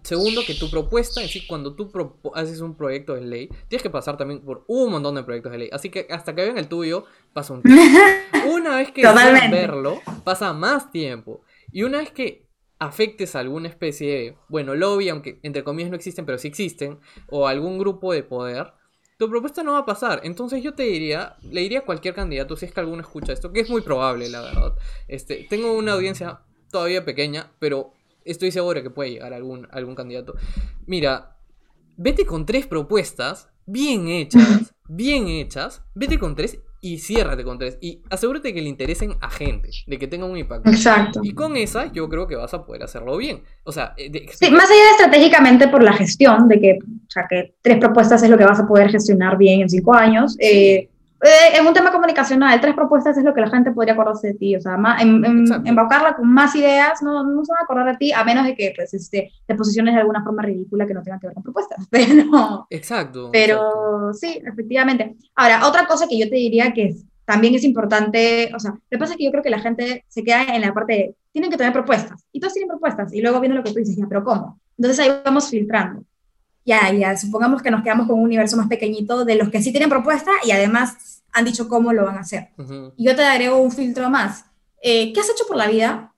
[0.03, 1.91] Segundo, que tu propuesta, es decir, cuando tú
[2.35, 5.57] haces un proyecto de ley, tienes que pasar también por un montón de proyectos de
[5.57, 5.69] ley.
[5.71, 7.81] Así que hasta que vean el tuyo, pasa un tiempo.
[8.51, 11.41] Una vez que verlo, pasa más tiempo.
[11.71, 12.47] Y una vez que
[12.79, 16.99] afectes a alguna especie de, bueno, lobby, aunque entre comillas no existen, pero sí existen,
[17.29, 18.73] o algún grupo de poder,
[19.21, 20.21] tu propuesta no va a pasar.
[20.23, 23.53] Entonces yo te diría, le diría a cualquier candidato, si es que alguno escucha esto,
[23.53, 24.73] que es muy probable, la verdad.
[25.07, 27.93] Este, tengo una audiencia todavía pequeña, pero
[28.25, 30.33] estoy seguro que puede llegar algún, algún candidato.
[30.87, 31.37] Mira,
[31.97, 37.77] vete con tres propuestas bien hechas, bien hechas, vete con tres y ciérrate con tres.
[37.79, 40.69] Y asegúrate que le interesen a gente, de que tengan un impacto.
[40.69, 41.21] Exacto.
[41.23, 43.43] Y con esa yo creo que vas a poder hacerlo bien.
[43.63, 44.09] O sea, eh,
[44.51, 48.29] más allá de estratégicamente por la gestión, de que, o sea, que tres propuestas es
[48.29, 50.35] lo que vas a poder gestionar bien en cinco años.
[50.39, 50.89] Eh,
[51.23, 54.33] eh, en un tema comunicacional, tres propuestas es lo que la gente podría acordarse de
[54.33, 55.23] ti, o sea, más, en,
[55.65, 58.55] embaucarla con más ideas, no, no se van a acordar de ti, a menos de
[58.55, 61.43] que pues, este, te posiciones de alguna forma ridícula que no tenga que ver con
[61.43, 62.65] propuestas, pero...
[62.69, 63.29] Exacto.
[63.31, 65.15] Pero sí, efectivamente.
[65.35, 68.97] Ahora, otra cosa que yo te diría que también es importante, o sea, lo que
[68.97, 71.51] pasa es que yo creo que la gente se queda en la parte de, tienen
[71.51, 74.05] que tener propuestas, y todos tienen propuestas, y luego viene lo que tú dices, ya,
[74.07, 74.59] pero ¿cómo?
[74.77, 76.03] Entonces ahí vamos filtrando
[76.65, 79.71] ya, ya, supongamos que nos quedamos con un universo más pequeñito de los que sí
[79.71, 82.49] tienen propuesta y además han dicho cómo lo van a hacer.
[82.97, 84.45] Y yo te daré un filtro más.
[84.81, 86.13] Eh, ¿Qué has hecho por la vida?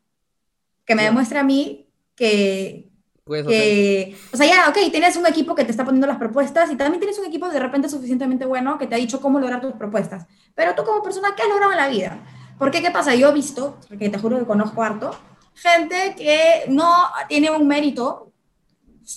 [0.85, 2.89] Que me demuestre a mí que,
[3.25, 6.75] que o sea, ya, ok, tienes un equipo que te está poniendo las propuestas y
[6.75, 9.73] también tienes un equipo de repente suficientemente bueno que te ha dicho cómo lograr tus
[9.73, 10.25] propuestas.
[10.55, 12.19] Pero tú como persona, ¿qué has logrado en la vida?
[12.59, 13.15] Porque, ¿qué pasa?
[13.15, 15.15] Yo he visto, porque te juro que conozco harto,
[15.53, 16.91] gente que no
[17.27, 18.32] tiene un mérito,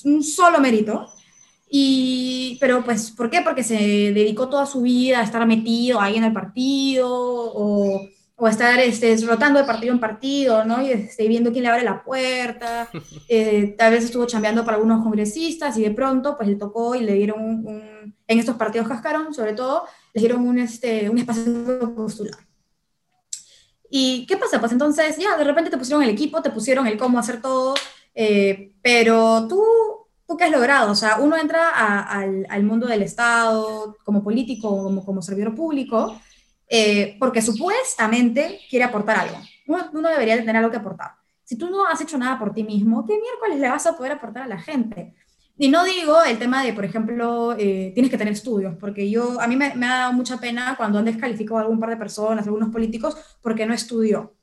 [0.04, 1.08] un solo mérito,
[1.68, 3.42] y, pero pues, ¿por qué?
[3.42, 8.48] Porque se dedicó toda su vida a estar metido ahí en el partido o, o
[8.48, 10.82] estar este, rotando de partido en partido, ¿no?
[10.82, 12.88] Y este, viendo quién le abre la puerta.
[13.28, 17.00] Eh, tal vez estuvo chambeando para algunos congresistas y de pronto pues le tocó y
[17.00, 19.82] le dieron un, en estos partidos cascaron, sobre todo,
[20.14, 22.38] le dieron un, este, un espacio postular.
[23.90, 24.60] ¿Y qué pasa?
[24.60, 27.74] Pues entonces ya, de repente te pusieron el equipo, te pusieron el cómo hacer todo,
[28.16, 29.62] eh, pero tú
[30.26, 30.90] ¿tú qué has logrado?
[30.90, 31.70] O sea, uno entra
[32.02, 36.20] al, al, mundo del Estado como político, como, como servidor público,
[36.68, 39.36] eh, porque supuestamente quiere aportar algo.
[39.66, 41.12] Uno, uno, debería tener algo que aportar.
[41.44, 44.12] Si tú no has hecho nada por ti mismo, ¿qué miércoles le vas a poder
[44.12, 45.14] aportar a la gente?
[45.58, 49.40] Y no digo el tema de, por ejemplo, eh, tienes que tener estudios, porque yo,
[49.40, 51.96] a mí me, me, ha dado mucha pena cuando han descalificado a algún par de
[51.96, 54.35] personas, algunos políticos, porque no estudió.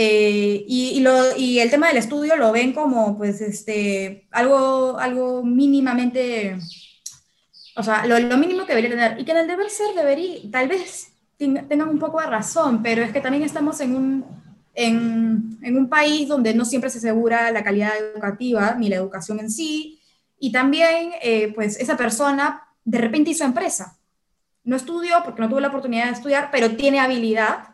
[0.00, 5.42] Eh, y, lo, y, el tema del estudio lo ven como, pues, este, algo, algo
[5.42, 6.56] mínimamente,
[7.74, 9.20] o sea, lo, lo, mínimo que debería tener.
[9.20, 13.02] Y que en el deber ser debería, tal vez tengan un poco de razón, pero
[13.02, 14.24] es que también estamos en un,
[14.72, 19.40] en, en un país donde no siempre se asegura la calidad educativa ni la educación
[19.40, 20.00] en sí.
[20.38, 23.98] Y también, eh, pues, esa persona de repente hizo empresa.
[24.62, 27.70] No estudió porque no tuvo la oportunidad de estudiar, pero tiene habilidad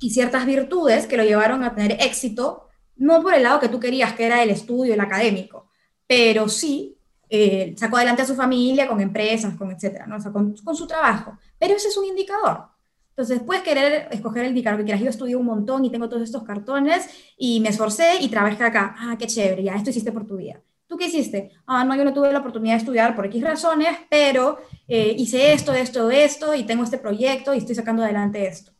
[0.00, 3.80] y ciertas virtudes que lo llevaron a tener éxito, no por el lado que tú
[3.80, 5.68] querías, que era el estudio, el académico,
[6.06, 6.96] pero sí
[7.28, 10.18] eh, sacó adelante a su familia con empresas, con etcétera, ¿no?
[10.32, 11.38] con, su trabajo.
[11.58, 12.66] Pero ese es un indicador.
[13.10, 15.02] Entonces, puedes querer escoger el indicador que quieras.
[15.02, 18.94] Yo estudié un montón y tengo todos estos cartones y me esforcé y trabajé acá.
[18.96, 20.62] Ah, qué chévere, ya, esto hiciste por tu vida.
[20.86, 21.50] ¿Tú qué hiciste?
[21.66, 25.52] Ah, no, yo no tuve la oportunidad de estudiar por X razones, pero eh, hice
[25.52, 28.77] esto, esto, esto y tengo este proyecto y estoy sacando adelante esto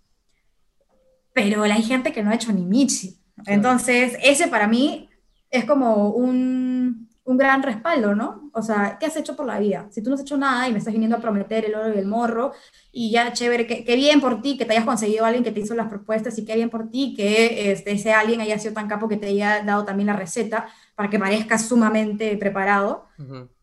[1.39, 3.17] pero hay gente que no ha hecho ni Michi.
[3.47, 5.09] Entonces, ese para mí
[5.51, 8.51] es como un, un gran respaldo, ¿no?
[8.53, 9.87] O sea, ¿qué has hecho por la vida?
[9.91, 11.99] Si tú no has hecho nada y me estás viniendo a prometer el oro y
[11.99, 12.53] el morro,
[12.91, 15.61] y ya chévere, qué, bien por ti que te hayas conseguido a alguien que te
[15.61, 18.89] hizo las propuestas y qué bien por ti que este, ese alguien haya sido tan
[18.89, 23.07] capo que te haya dado también la receta para que parezcas sumamente preparado.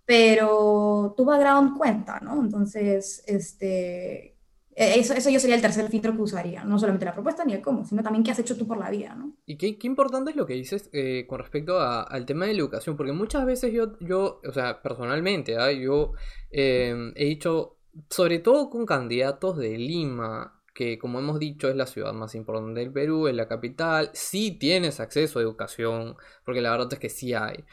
[0.05, 2.39] Pero tu background cuenta, ¿no?
[2.39, 4.34] Entonces, este,
[4.75, 7.61] eso, eso yo sería el tercer filtro que usaría, no solamente la propuesta ni el
[7.61, 9.33] cómo, sino también qué has hecho tú por la vida, ¿no?
[9.45, 12.59] Y qué, qué importante es lo que dices eh, con respecto al tema de la
[12.59, 15.71] educación, porque muchas veces yo, yo o sea, personalmente, ¿ah?
[15.71, 16.11] yo
[16.51, 17.77] em, he dicho,
[18.09, 22.81] sobre todo con candidatos de Lima, que como hemos dicho es la ciudad más importante
[22.81, 27.09] del Perú, es la capital, sí tienes acceso a educación, porque la verdad es que
[27.09, 27.63] sí hay.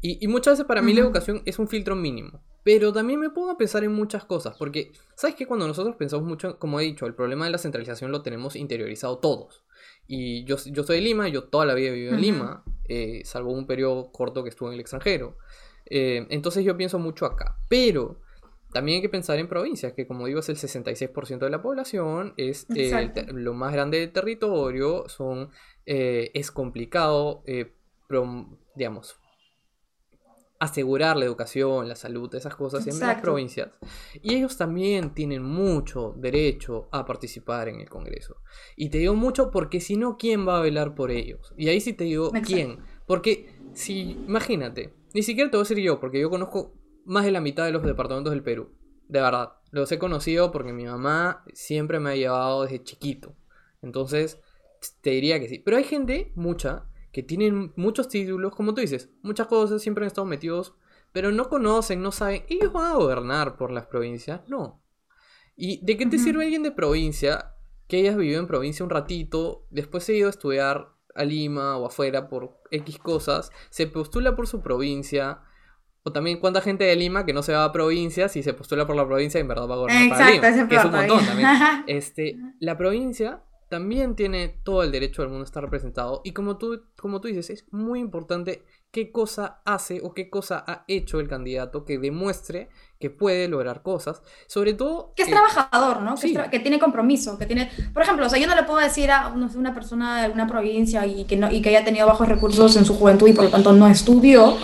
[0.00, 2.40] Y, muchas veces para mí la educación es un filtro mínimo.
[2.68, 5.46] Pero también me pongo a pensar en muchas cosas, porque, ¿sabes qué?
[5.46, 9.20] Cuando nosotros pensamos mucho, como he dicho, el problema de la centralización lo tenemos interiorizado
[9.20, 9.64] todos.
[10.06, 13.22] Y yo, yo soy de Lima, yo toda la vida he vivido en Lima, eh,
[13.24, 15.38] salvo un periodo corto que estuve en el extranjero.
[15.86, 17.56] Eh, entonces yo pienso mucho acá.
[17.70, 18.20] Pero
[18.70, 22.34] también hay que pensar en provincias, que como digo es el 66% de la población,
[22.36, 22.66] es
[23.28, 25.48] lo más grande del territorio, son,
[25.86, 27.42] eh, es complicado,
[28.74, 29.17] digamos,
[30.58, 33.70] asegurar la educación, la salud, esas cosas en las provincias.
[34.22, 38.36] Y ellos también tienen mucho derecho a participar en el Congreso.
[38.76, 41.54] Y te digo mucho porque si no, ¿quién va a velar por ellos?
[41.56, 42.78] Y ahí sí te digo, ¿quién?
[43.06, 47.30] Porque si, imagínate, ni siquiera te voy a decir yo, porque yo conozco más de
[47.30, 48.72] la mitad de los departamentos del Perú.
[49.08, 53.36] De verdad, los he conocido porque mi mamá siempre me ha llevado desde chiquito.
[53.80, 54.40] Entonces,
[55.00, 55.58] te diría que sí.
[55.58, 60.06] Pero hay gente, mucha, que tienen muchos títulos, como tú dices, muchas cosas, siempre han
[60.06, 60.76] estado metidos,
[61.12, 64.84] pero no conocen, no saben, ellos van a gobernar por las provincias, no.
[65.56, 67.56] ¿Y de qué te sirve alguien de provincia
[67.88, 71.76] que hayas vivido en provincia un ratito, después se ha ido a estudiar a Lima
[71.76, 75.40] o afuera por X cosas, se postula por su provincia,
[76.04, 78.86] o también cuánta gente de Lima que no se va a provincias y se postula
[78.86, 81.26] por la provincia y en verdad va a gobernar para Lima, que es un montón
[81.26, 81.48] también.
[81.88, 86.22] Este, la provincia también tiene todo el derecho del mundo a estar representado.
[86.24, 90.64] Y como tú, como tú dices, es muy importante qué cosa hace o qué cosa
[90.66, 94.22] ha hecho el candidato que demuestre que puede lograr cosas.
[94.46, 95.12] Sobre todo...
[95.14, 96.14] Que es trabajador, ¿no?
[96.16, 97.70] Que, tiene compromiso, que tiene...
[97.92, 101.06] Por ejemplo, o sea, yo no le puedo decir a una persona de alguna provincia
[101.06, 103.50] y que, no, y que haya tenido bajos recursos en su juventud y por lo
[103.50, 104.56] tanto no estudió,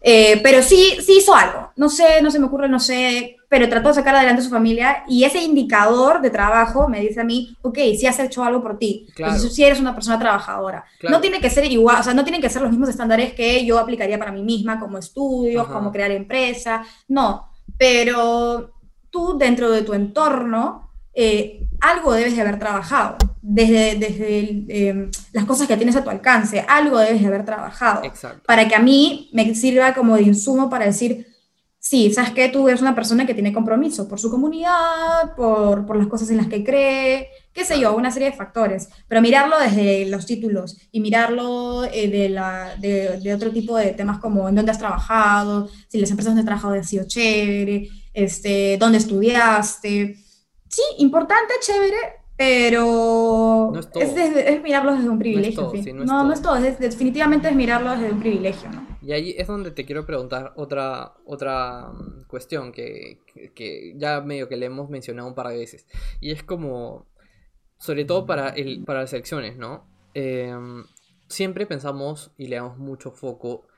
[0.00, 1.72] eh, pero sí, sí hizo algo.
[1.76, 4.50] No sé, no se me ocurre, no sé pero trató de sacar adelante a su
[4.50, 8.62] familia y ese indicador de trabajo me dice a mí, ok, si has hecho algo
[8.62, 10.84] por ti, entonces si eres una persona trabajadora.
[11.02, 13.64] No tiene que ser igual, o sea, no tienen que ser los mismos estándares que
[13.64, 18.72] yo aplicaría para mí misma, como estudios, como crear empresa, no, pero
[19.10, 25.44] tú dentro de tu entorno, eh, algo debes de haber trabajado, desde, desde em, las
[25.44, 28.02] cosas que tienes a tu alcance, algo debes de haber trabajado,
[28.44, 31.35] para que a mí me sirva como de insumo para decir,
[31.88, 35.96] sí, sabes que tú eres una persona que tiene compromiso por su comunidad, por, por,
[35.96, 38.88] las cosas en las que cree, qué sé yo, una serie de factores.
[39.06, 43.92] Pero mirarlo desde los títulos y mirarlo eh, de, la, de, de, otro tipo de
[43.92, 47.88] temas como en dónde has trabajado, si las empresas donde has trabajado han sido chévere,
[48.12, 50.16] este, dónde estudiaste.
[50.68, 51.96] Sí, importante, chévere,
[52.36, 55.72] pero es, es, mirarlo desde un privilegio.
[55.94, 58.70] No, no, es todo, definitivamente es mirarlo desde un privilegio.
[58.70, 58.95] ¿no?
[59.06, 63.20] Y ahí es donde te quiero preguntar otra, otra mm, cuestión que,
[63.54, 65.86] que, ya medio que le hemos mencionado un par de veces.
[66.20, 67.06] Y es como,
[67.78, 69.86] sobre todo para, el, para las elecciones, ¿no?
[70.14, 70.84] Em,
[71.28, 73.68] siempre pensamos y le damos mucho foco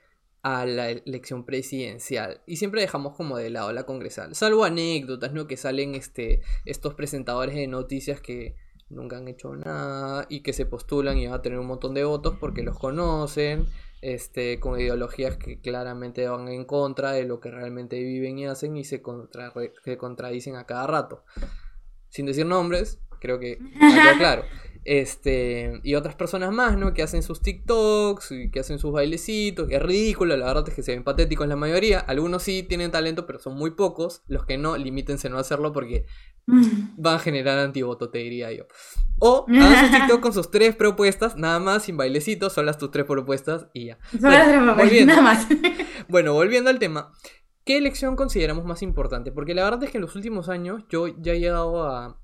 [0.43, 5.47] a la elección presidencial y siempre dejamos como de lado la congresal, salvo anécdotas, ¿no?
[5.47, 8.55] Que salen este, estos presentadores de noticias que
[8.88, 12.05] nunca han hecho nada y que se postulan y van a tener un montón de
[12.05, 13.67] votos porque los conocen,
[14.01, 18.77] este, con ideologías que claramente van en contra de lo que realmente viven y hacen
[18.77, 19.53] y se, contra,
[19.85, 21.25] se contradicen a cada rato.
[22.09, 24.45] Sin decir nombres, creo que está claro.
[24.85, 26.95] Este, y otras personas más, ¿no?
[26.95, 30.75] Que hacen sus TikToks y que hacen sus bailecitos, que es ridículo, la verdad es
[30.75, 31.99] que se ven patéticos la mayoría.
[32.01, 34.23] Algunos sí tienen talento, pero son muy pocos.
[34.29, 36.07] Los que no, limítense a no hacerlo porque
[36.97, 38.65] van a generar antivoto, te diría yo.
[39.19, 42.91] O hagan su TikTok con sus tres propuestas, nada más, sin bailecitos, son las tus
[42.91, 43.99] tres propuestas y ya.
[44.18, 45.47] Son las tres propuestas, nada más.
[46.09, 47.12] bueno, volviendo al tema.
[47.64, 49.31] ¿Qué elección consideramos más importante?
[49.31, 52.18] Porque la verdad es que en los últimos años yo ya he llegado a,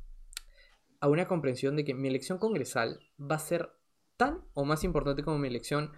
[1.01, 3.71] a una comprensión de que mi elección congresal va a ser
[4.17, 5.93] tan o más importante como mi elección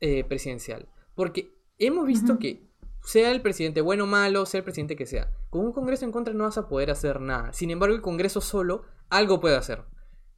[0.00, 0.88] eh, presidencial.
[1.14, 2.65] Porque hemos visto que
[3.06, 6.10] sea el presidente bueno o malo, sea el presidente que sea, con un Congreso en
[6.10, 7.52] contra no vas a poder hacer nada.
[7.52, 9.84] Sin embargo, el Congreso solo algo puede hacer.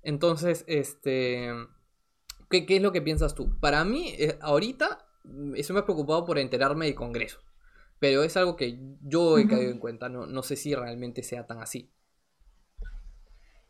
[0.03, 1.51] Entonces, este...
[2.51, 3.59] ¿Qué, es lo que piensas tú?
[3.59, 5.07] Para mí, eh, ahorita,
[5.55, 7.41] estoy más preocupado por enterarme del Congreso.
[7.99, 11.47] Pero es algo que yo he caído en cuenta, no, no sé si realmente sea
[11.47, 11.91] tan así.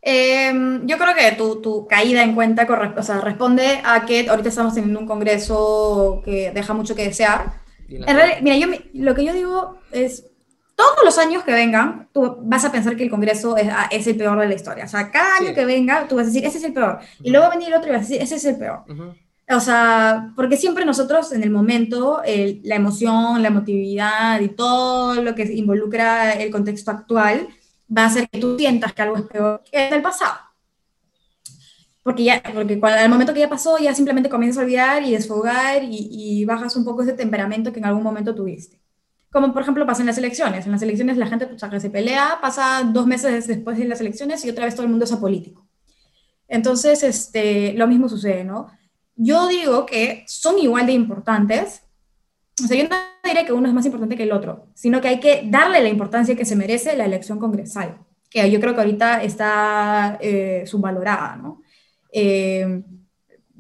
[0.03, 4.75] Em, yo creo que tu, caída en cuenta o sea, responde a que ahorita estamos
[4.75, 7.68] teniendo un congreso que deja mucho que desear.
[7.89, 10.25] Mira, yo, lo que yo digo es,
[10.77, 14.07] todos los años que vengan, tú vas a pensar que el congreso es, ah, es
[14.07, 14.85] el peor de la historia.
[14.85, 17.01] O sea, cada año que venga, tú vas a decir, ese es el peor.
[17.23, 18.85] Y luego va a venir otro y vas a decir, ese es el peor.
[19.51, 25.35] O sea, porque siempre nosotros en el momento, la emoción, la emotividad y todo lo
[25.35, 27.49] que involucra el contexto actual,
[27.95, 30.48] va a hacer que tú sientas que algo es peor que el pasado.
[32.03, 35.13] Porque ya, porque cuando, al momento que ya pasó, ya simplemente comienzas a olvidar y
[35.13, 38.81] desfogar y, y, bajas un poco ese temperamento que en algún momento tuviste.
[39.31, 40.65] Como por ejemplo pasa en las elecciones.
[40.65, 44.45] En las elecciones la gente pues, se pelea, pasa dos meses después de las elecciones
[44.45, 45.69] y otra vez todo el mundo es apolítico.
[46.49, 48.69] Entonces, este, lo mismo sucede, ¿no?
[49.15, 51.83] Yo digo que son igual de importantes,
[52.63, 55.09] o sea, yo no diré que uno es más importante que el otro, sino que
[55.09, 57.99] hay que darle la importancia que se merece la elección congresal,
[58.31, 61.61] que yo creo que ahorita está eh, subvalorada, ¿no?
[62.13, 62.83] Eh,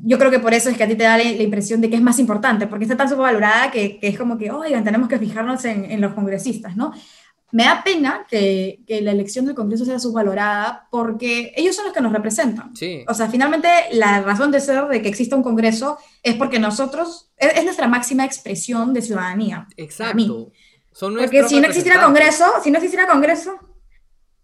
[0.04, 1.96] yo creo que por eso es que a ti te da la, impresión de que
[1.96, 5.18] es más importante, porque está tan subvalorada que, que es como que, oigan, tenemos que
[5.18, 6.92] fijarnos en, en, los congresistas, ¿no?
[7.50, 11.94] me da pena que, que, la elección del Congreso sea subvalorada porque ellos son los
[11.94, 12.76] que nos representan.
[12.76, 13.04] Sí.
[13.08, 17.30] O sea, finalmente la razón de ser de que exista un Congreso es porque nosotros,
[17.38, 19.66] es, nuestra máxima expresión de ciudadanía.
[19.76, 20.52] Exacto.
[20.92, 23.52] Son porque si no existiera Congreso, si no existiera Congreso,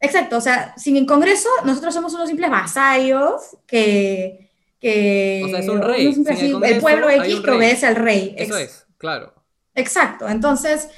[0.00, 4.50] exacto, o sea, sin el Congreso nosotros somos unos simples vasallos que...
[4.80, 6.14] que o sea, es un rey.
[6.62, 8.34] el, pueblo X que obedece al rey.
[8.36, 9.32] Eso es, claro.
[9.74, 10.88] Exacto, entonces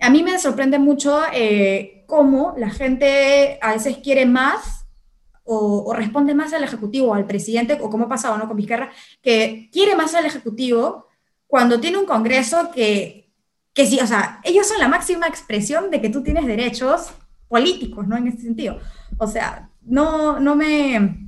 [0.00, 4.86] a mí me sorprende mucho eh, cómo la gente a veces quiere más
[5.46, 8.48] o, responde más al Ejecutivo, al presidente, o como ha pasado ¿no?
[8.48, 8.90] con Vizcarra,
[9.22, 11.06] que quiere más al Ejecutivo
[11.46, 13.30] cuando tiene un Congreso que,
[13.72, 17.10] que sí, o sea, ellos son la máxima expresión de que tú tienes derechos
[17.48, 18.16] políticos, ¿no?
[18.16, 18.78] En ese sentido.
[19.18, 21.26] O sea, no, no me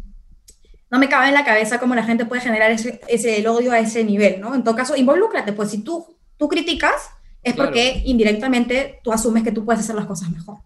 [0.91, 3.79] no me cabe en la cabeza cómo la gente puede generar ese, ese odio a
[3.79, 4.55] ese nivel, ¿no?
[4.55, 7.11] En todo caso, involúcrate, pues si tú, tú criticas,
[7.43, 10.59] es porque indirectamente tú asumes que tú puedes hacer las cosas mejor.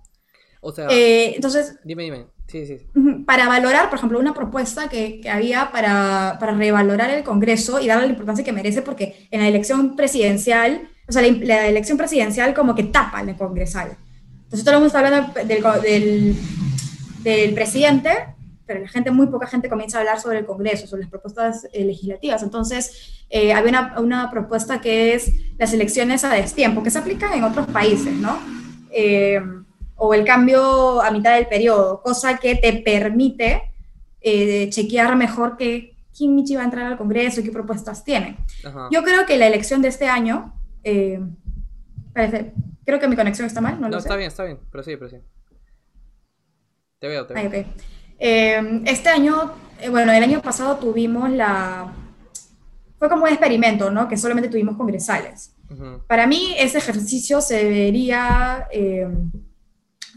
[0.61, 2.26] O sea, eh, entonces, dime, dime.
[2.46, 2.78] Sí, sí.
[3.26, 7.86] Para valorar, por ejemplo, una propuesta que, que había para, para, revalorar el Congreso y
[7.86, 12.55] darle la importancia que merece, porque en la elección presidencial, o sea, la, elección presidencial
[12.55, 13.96] como que tapa el congresal.
[14.53, 16.36] Entonces, todo el mundo está hablando del, del,
[17.22, 18.11] del presidente,
[18.66, 21.66] pero la gente, muy poca gente comienza a hablar sobre el Congreso, sobre las propuestas
[21.72, 22.42] eh, legislativas.
[22.42, 27.32] Entonces, eh, había una, una, propuesta que es las elecciones a destiempo, que se aplican
[27.32, 28.38] en otros países, ¿no?
[28.90, 29.40] Eh,
[29.96, 33.70] o el cambio a mitad del periodo, cosa que te permite
[34.22, 38.36] chequear mejor que, quién Michi va a entrar al Congreso y qué propuestas tiene.
[38.90, 40.53] Yo creo que la elección de este año,
[42.12, 42.53] parece,
[42.84, 43.88] creo que mi conexión está mal, ¿no?
[43.88, 45.16] No, lo está bien, está bien, pero sí, pero sí.
[46.98, 47.48] Te veo, te veo.
[47.48, 47.66] okay.
[48.18, 51.92] Em, este año, eh, bueno, el año pasado tuvimos la...
[52.98, 54.06] Fue como un experimento, ¿no?
[54.06, 55.56] Que solamente tuvimos congresales.
[56.06, 59.32] Para mí ese ejercicio se debería, em,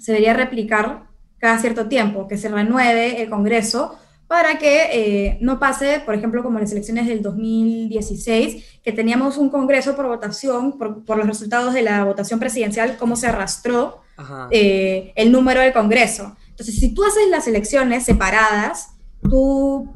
[0.02, 1.08] se debería replicar
[1.38, 3.98] cada cierto tiempo, que se renueve el Congreso
[4.28, 9.38] para que eh, no pase, por ejemplo, como en las elecciones del 2016, que teníamos
[9.38, 14.02] un Congreso por votación, por, por los resultados de la votación presidencial, cómo se arrastró
[14.50, 16.36] eh, el número del Congreso.
[16.50, 19.94] Entonces, si tú haces las elecciones separadas, tú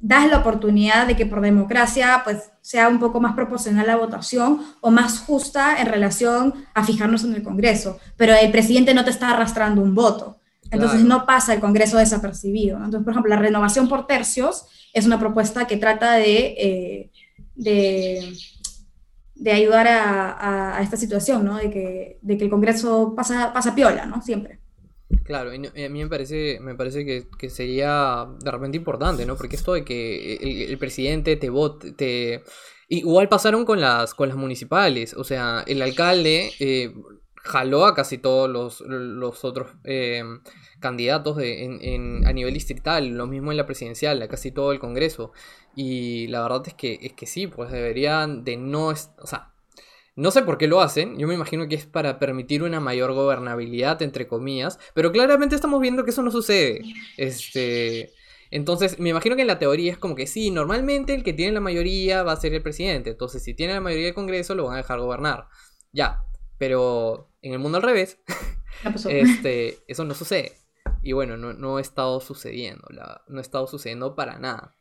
[0.00, 4.62] das la oportunidad de que por democracia pues sea un poco más proporcional la votación
[4.80, 9.10] o más justa en relación a fijarnos en el Congreso, pero el presidente no te
[9.10, 10.37] está arrastrando un voto.
[10.70, 12.76] Entonces no pasa el Congreso desapercibido.
[12.76, 17.10] Entonces, por ejemplo, la renovación por tercios es una propuesta que trata de, eh,
[17.54, 21.56] de, ayudar a, esta situación, ¿no?
[21.56, 24.20] De que, de que el Congreso pasa, pasa piola, ¿no?
[24.22, 24.58] Siempre.
[25.24, 29.36] Claro, y a mí me parece, me parece que, sería de repente importante, ¿no?
[29.36, 30.34] Porque esto de que
[30.70, 32.44] el, presidente te vote, te...
[32.88, 36.94] Igual pasaron con las, con las municipales, o sea, el alcalde eh,
[37.42, 40.22] jaló a casi todos los, los otros eh,
[40.80, 45.32] candidatos de, a nivel distrital, lo mismo en la presidencial, a casi todo el Congreso.
[45.74, 48.88] Y la verdad es que, es que sí, pues deberían de no...
[48.88, 49.52] O sea,
[50.16, 53.12] no sé por qué lo hacen, yo me imagino que es para permitir una mayor
[53.12, 56.82] gobernabilidad, entre comillas, pero claramente estamos viendo que eso no sucede.
[57.16, 58.12] Este,
[58.50, 61.52] entonces, me imagino que en la teoría es como que sí, normalmente el que tiene
[61.52, 64.64] la mayoría va a ser el presidente, entonces si tiene la mayoría del Congreso lo
[64.64, 65.46] van a dejar gobernar.
[65.92, 66.24] Ya,
[66.58, 68.18] pero en el mundo al revés,
[69.08, 70.52] este, eso no sucede.
[71.02, 72.86] Y bueno, no, no ha estado sucediendo,
[73.28, 74.74] no ha estado sucediendo para nada.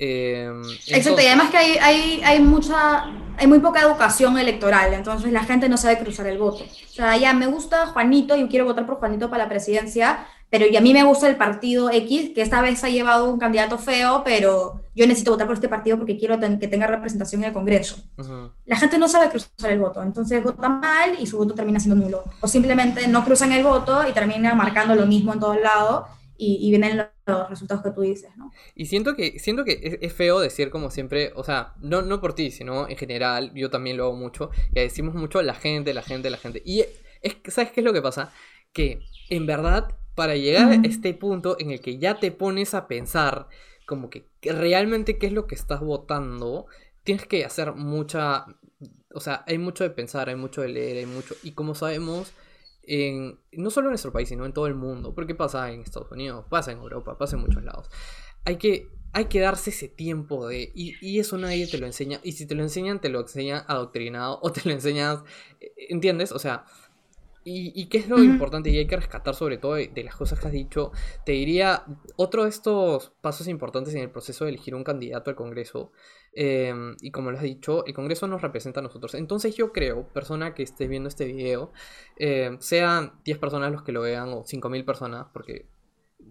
[0.00, 3.04] Em, Exacto, y además que hay, hay, hay, mucha,
[3.36, 6.64] hay muy poca educación electoral, entonces la gente no sabe cruzar el voto.
[6.64, 10.66] O sea, ya me gusta Juanito, yo quiero votar por Juanito para la presidencia, pero
[10.66, 13.76] y a mí me gusta el partido X, que esta vez ha llevado un candidato
[13.76, 17.52] feo, pero yo necesito votar por este partido porque quiero que tenga representación en el
[17.52, 18.02] Congreso.
[18.64, 22.02] La gente no sabe cruzar el voto, entonces vota mal y su voto termina siendo
[22.02, 22.24] nulo.
[22.40, 26.06] O simplemente no cruzan el voto y terminan marcando lo mismo en todos lados
[26.40, 28.52] y, vienen los resultados que tú dices, ¿no?
[28.76, 32.34] Y siento que, siento que es, feo decir como siempre, o sea, no, no por
[32.34, 36.02] ti, sino en general, yo también lo hago mucho, que decimos mucho la gente, la
[36.02, 36.62] gente, la gente.
[36.64, 38.32] Y es, ¿sabes qué es lo que pasa?
[38.72, 39.88] Que en verdad
[40.18, 43.46] para llegar a este punto en el que ya te pones a pensar
[43.86, 46.66] como que realmente qué es lo que estás votando,
[47.04, 48.44] tienes que hacer mucha,
[49.14, 52.32] o sea, hay mucho de pensar, hay mucho de leer, hay mucho, y como sabemos,
[52.82, 56.10] en, no solo en nuestro país, sino en todo el mundo, porque pasa en Estados
[56.10, 57.88] Unidos, pasa en Europa, pasa en muchos lados,
[58.44, 62.18] hay que, hay que darse ese tiempo de, y, y eso nadie te lo enseña,
[62.24, 65.20] y si te lo enseñan, te lo enseñan adoctrinado, o te lo enseñas,
[65.76, 66.32] ¿entiendes?
[66.32, 66.64] O sea,
[67.48, 70.46] y, qué es lo importante y hay que rescatar sobre todo de, las cosas que
[70.46, 70.92] has dicho,
[71.24, 71.84] te diría,
[72.16, 75.92] otro de estos pasos importantes en el proceso de elegir un candidato al Congreso,
[76.32, 79.14] em, y como lo has dicho, el Congreso nos representa a nosotros.
[79.14, 81.72] Entonces yo creo, persona que esté viendo este video,
[82.16, 85.68] em, sean 10 personas los que lo vean o 5.000 personas, porque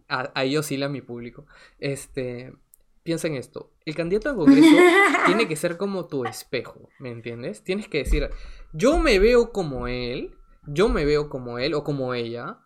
[0.08, 1.46] ahí oscila mi público,
[1.80, 2.54] este,
[3.04, 3.72] piensa en esto.
[3.86, 4.76] El candidato al Congreso
[5.26, 7.64] tiene que ser como tu espejo, ¿me entiendes?
[7.64, 8.30] Tienes que decir,
[8.74, 10.37] yo me veo como él
[10.68, 12.60] yo me veo como él o como ella,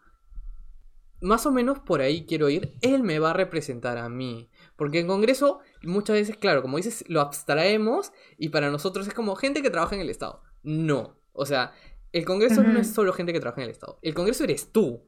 [1.22, 4.50] más o menos por ahí quiero ir, él me va a representar a mí.
[4.76, 9.36] Porque en Congreso muchas veces, claro, como dices, lo abstraemos y para nosotros es como
[9.36, 10.42] gente que trabaja en el Estado.
[10.64, 11.74] No, o sea,
[12.12, 14.00] el Congreso no es solo gente que trabaja en el Estado.
[14.02, 15.08] El Congreso eres tú,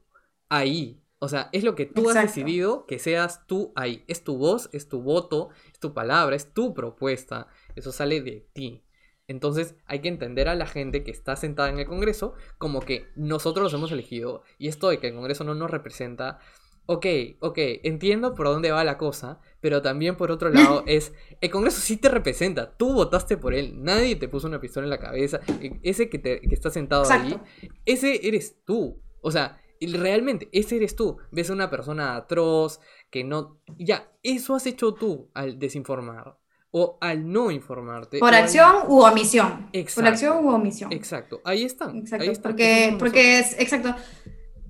[0.49, 0.99] ahí.
[1.19, 4.03] O sea, es lo que tú has decidido que seas tú ahí.
[4.07, 7.47] Es tu voz, es tu voto, es tu palabra, es tu propuesta.
[7.75, 8.83] Eso sale de ti.
[9.27, 13.07] Entonces hay que entender a la gente que está sentada en el Congreso como que
[13.15, 16.39] nosotros los hemos elegido y esto de que el Congreso no nos representa,
[16.85, 17.05] ok,
[17.39, 21.79] ok, entiendo por dónde va la cosa, pero también por otro lado es, el Congreso
[21.79, 25.39] sí te representa, tú votaste por él, nadie te puso una pistola en la cabeza,
[25.61, 27.39] e, ese que, te, que está sentado ahí,
[27.85, 33.23] ese eres tú, o sea, realmente, ese eres tú, ves a una persona atroz, que
[33.23, 36.42] no, ya, eso has hecho tú al desinformar
[36.75, 38.17] o al no informarte.
[38.17, 39.69] Por acción u omisión.
[39.73, 40.01] Exacto.
[40.01, 40.91] Por acción u omisión.
[40.91, 41.95] Exacto, ahí están.
[41.97, 43.95] Exacto, porque, porque es, exacto.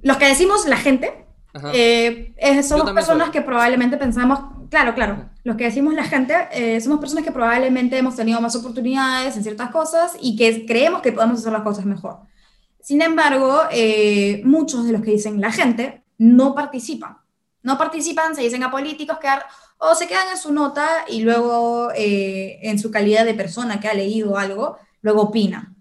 [0.01, 1.26] Los que decimos la gente,
[1.74, 4.39] eh, somos personas que probablemente pensamos,
[4.70, 8.54] claro, claro, los que decimos la gente, eh, somos personas que probablemente hemos tenido más
[8.58, 12.20] oportunidades en ciertas cosas y que creemos que podemos hacer las cosas mejor.
[12.82, 17.18] Sin embargo, eh, muchos de los que dicen la gente no participan.
[17.62, 19.30] No participan, se dicen a políticos que
[19.86, 23.89] o se quedan en su nota y luego eh, en su calidad de persona que
[23.89, 25.73] ha leído algo, luego opina.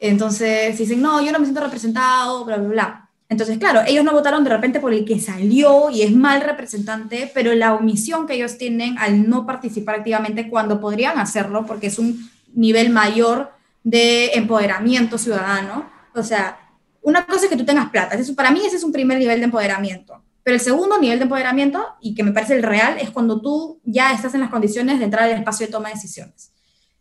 [0.00, 3.10] Entonces dicen, no, yo no me siento representado, bla, bla, bla.
[3.28, 7.30] Entonces, claro, ellos no votaron de repente por el que salió y es mal representante,
[7.34, 11.98] pero la omisión que ellos tienen al no participar activamente cuando podrían hacerlo, porque es
[11.98, 15.90] un nivel mayor de empoderamiento ciudadano.
[16.14, 16.58] O sea,
[17.02, 18.14] una cosa es que tú tengas plata.
[18.14, 20.23] Eso, para mí ese es un primer nivel de empoderamiento.
[20.44, 23.80] Pero el segundo nivel de empoderamiento, y que me parece el real, es cuando tú
[23.82, 26.52] ya estás en las condiciones de entrar al espacio de toma de decisiones.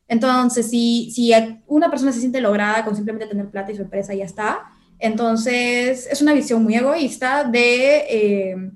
[0.07, 1.31] Entonces, si, si
[1.67, 4.63] una persona se siente lograda con simplemente tener plata y su empresa ya está,
[4.97, 8.71] entonces es una visión muy egoísta de, eh,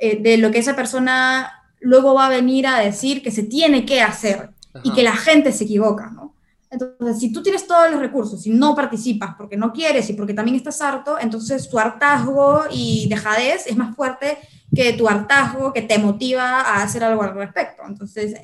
[0.00, 3.84] eh, de lo que esa persona luego va a venir a decir que se tiene
[3.86, 4.50] que hacer
[4.82, 6.29] y que la gente se equivoca, ¿no?
[6.70, 10.34] Entonces, si tú tienes todos los recursos y no participas porque no quieres y porque
[10.34, 14.38] también estás harto, entonces tu hartazgo y dejadez es más fuerte
[14.72, 17.82] que tu hartazgo que te motiva a hacer algo al respecto.
[17.86, 18.34] Entonces,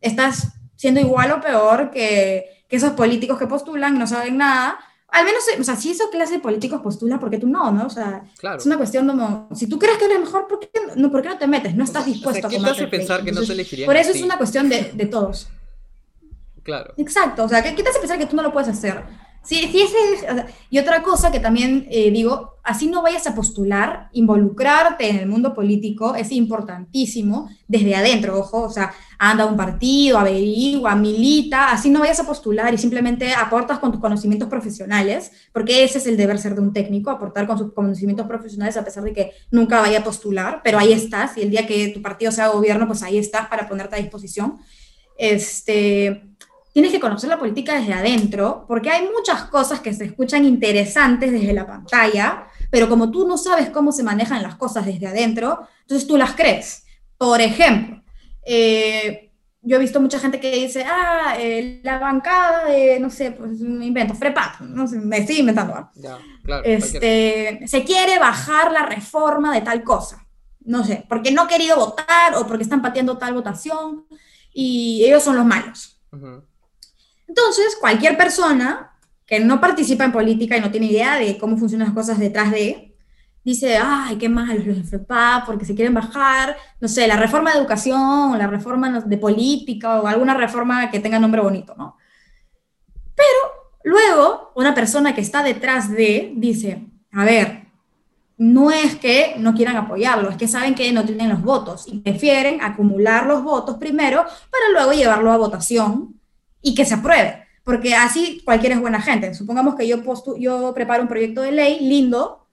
[0.00, 4.78] estás siendo igual o peor que, que esos políticos que postulan y no saben nada.
[5.08, 7.72] Al menos, o sea, si esa clase de políticos postula, ¿por qué tú no?
[7.72, 7.86] ¿no?
[7.86, 8.24] O sea,
[8.56, 11.28] es una cuestión como, si tú crees que eres mejor, ¿por qué no, ¿por qué
[11.28, 11.74] no te metes?
[11.74, 13.96] No estás dispuesto o sea, ¿qué a te hace pensar que no te elegirían Por
[13.96, 15.48] eso es una cuestión de, de todos.
[16.64, 16.94] Claro.
[16.96, 19.04] Exacto, o sea, ¿qué, te hace pensar que tú no lo puedes hacer?
[19.44, 19.84] Sí, sí,
[20.70, 25.26] y otra cosa que también eh, digo, así no vayas a postular, involucrarte en el
[25.26, 31.72] mundo político es importantísimo desde adentro, ojo, o sea, anda a un partido, averigua, milita,
[31.72, 36.06] así no vayas a postular y simplemente aportas con tus conocimientos profesionales, porque ese es
[36.06, 39.32] el deber ser de un técnico, aportar con sus conocimientos profesionales a pesar de que
[39.50, 42.86] nunca vaya a postular, pero ahí estás y el día que tu partido sea gobierno,
[42.86, 44.56] pues ahí estás para ponerte a disposición.
[45.18, 46.34] Este,
[46.74, 51.30] tienes que conocer la política desde adentro, porque hay muchas cosas que se escuchan interesantes
[51.30, 55.68] desde la pantalla, pero como tú no sabes cómo se manejan las cosas desde adentro,
[55.82, 56.84] entonces tú las crees.
[57.16, 58.02] Por ejemplo,
[58.44, 59.30] eh,
[59.62, 63.60] yo he visto mucha gente que dice, ah, eh, la bancada de, no sé, pues
[63.60, 65.90] invento, FREPAP, no sé, me estoy inventando.
[65.94, 70.26] Ya, claro, este, se quiere bajar la reforma de tal cosa,
[70.64, 74.06] no sé, porque no ha querido votar o porque están pateando tal votación
[74.52, 76.00] y ellos son los malos.
[77.36, 78.92] Entonces, cualquier persona
[79.26, 82.52] que no participa en política y no tiene idea de cómo funcionan las cosas detrás
[82.52, 82.94] de,
[83.42, 85.00] dice, ay, qué malos los de
[85.44, 90.06] porque se quieren bajar, no sé, la reforma de educación, la reforma de política, o
[90.06, 91.96] alguna reforma que tenga nombre bonito, ¿no?
[93.16, 97.64] Pero luego, una persona que está detrás de, dice, a ver,
[98.38, 101.98] no es que no quieran apoyarlo, es que saben que no tienen los votos y
[101.98, 106.14] prefieren acumular los votos primero para luego llevarlo a votación
[106.64, 107.44] y que se apruebe.
[107.62, 109.32] Porque así cualquiera es buena gente.
[109.34, 110.02] Supongamos que yo,
[110.38, 112.44] yo preparo un proyecto de ley lindo,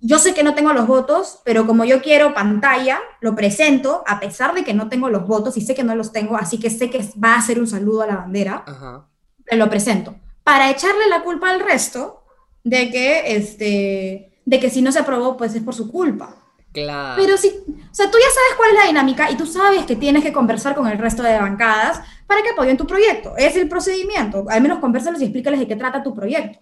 [0.00, 4.20] yo sé que no tengo los votos, pero como yo quiero pantalla, lo presento, a
[4.20, 6.70] pesar de que no tengo los votos y sé que no los tengo, así que
[6.70, 8.64] sé que va a ser un saludo a la bandera,
[9.50, 10.14] lo presento.
[10.44, 12.22] Para echarle la culpa al resto
[12.62, 16.36] de que, este, de que si no se aprobó, pues es por su culpa.
[16.72, 17.20] Claro.
[17.20, 19.96] Pero si, o sea, tú ya sabes cuál es la dinámica y tú sabes que
[19.96, 23.36] tienes que conversar con el resto de bancadas para que apoyen tu proyecto.
[23.38, 24.44] Es el procedimiento.
[24.48, 26.60] Al menos conversalos y explícales de qué trata tu proyecto.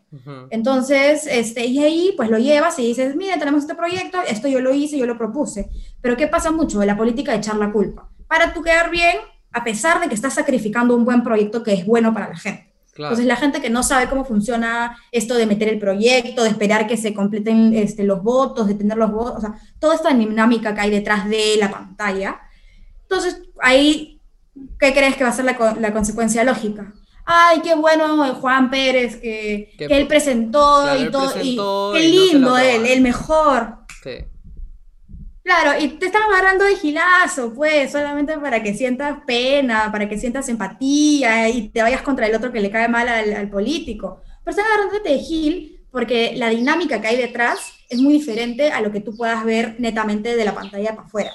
[0.50, 4.60] Entonces, este, y ahí pues lo llevas y dices, mire, tenemos este proyecto, esto yo
[4.60, 5.68] lo hice, yo lo propuse.
[6.00, 8.08] Pero ¿qué pasa mucho de la política de echar la culpa?
[8.28, 9.16] Para tú quedar bien,
[9.50, 12.72] a pesar de que estás sacrificando un buen proyecto que es bueno para la gente.
[12.96, 16.86] Entonces, la gente que no sabe cómo funciona esto de meter el proyecto, de esperar
[16.86, 20.74] que se completen este, los votos, de tener los votos, o sea, toda esta dinámica
[20.74, 22.40] que hay detrás de la pantalla.
[23.02, 24.15] Entonces, ahí,
[24.78, 26.92] ¿qué crees que va a ser la, la consecuencia lógica?
[27.28, 31.56] Ay, qué bueno Juan Pérez, que, que, él presentó y todo, y
[31.94, 33.78] qué lindo él, el mejor.
[34.04, 34.24] Sí.
[35.42, 40.18] Claro, y te están agarrando de gilazo, pues, solamente para que sientas pena, para que
[40.18, 44.22] sientas empatía y te vayas contra el otro que le cae mal al, político.
[44.44, 48.80] Pero están agarrándote de gil porque la dinámica que hay detrás es muy diferente a
[48.80, 51.32] lo que tú puedas ver netamente de la pantalla para afuera.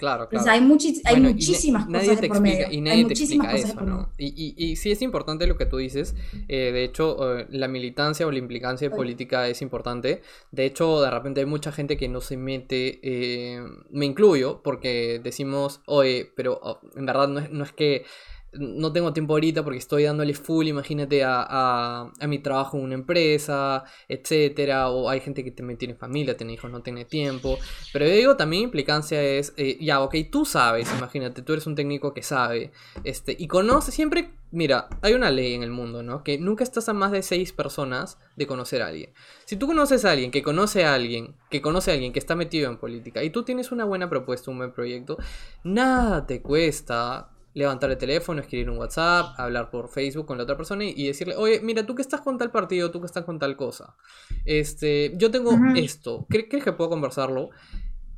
[0.00, 0.50] Claro, claro.
[0.50, 0.60] hay,
[1.04, 2.68] hay muchísimas cosas por medio.
[2.70, 4.08] Y nadie te explica eso, ¿no?
[4.16, 6.14] Y, y, sí es importante lo que tú dices.
[6.48, 10.22] Eh, de hecho, eh, la militancia o la implicancia política es importante.
[10.52, 15.20] De hecho, de repente hay mucha gente que no se mete, eh, me incluyo, porque
[15.22, 18.06] decimos, oye, pero oh, en verdad no es, no es que
[18.52, 23.84] no tengo tiempo ahorita porque estoy dándole full, imagínate, a, mi trabajo en una empresa,
[24.08, 27.58] etcétera, o hay gente que también tiene familia, tiene hijos, no tiene tiempo.
[27.92, 31.74] Pero yo digo, también implicancia es, eh, ya, ok, tú sabes, imagínate, tú eres un
[31.74, 32.72] técnico que sabe,
[33.04, 36.24] este, y conoce siempre, mira, hay una ley en el mundo, ¿no?
[36.24, 39.12] Que nunca estás a más de seis personas de conocer a alguien.
[39.44, 42.34] Si tú conoces a alguien que conoce a alguien, que conoce a alguien que está
[42.34, 45.18] metido en política, y tú tienes una buena propuesta, un buen proyecto,
[45.62, 50.56] nada te cuesta levantar el teléfono, escribir un WhatsApp, hablar por Facebook con la otra
[50.56, 53.38] persona y, decirle, oye, mira, tú que estás con tal partido, tú que estás con
[53.38, 53.96] tal cosa.
[54.44, 57.50] Este, yo tengo esto, ¿crees que puedo conversarlo?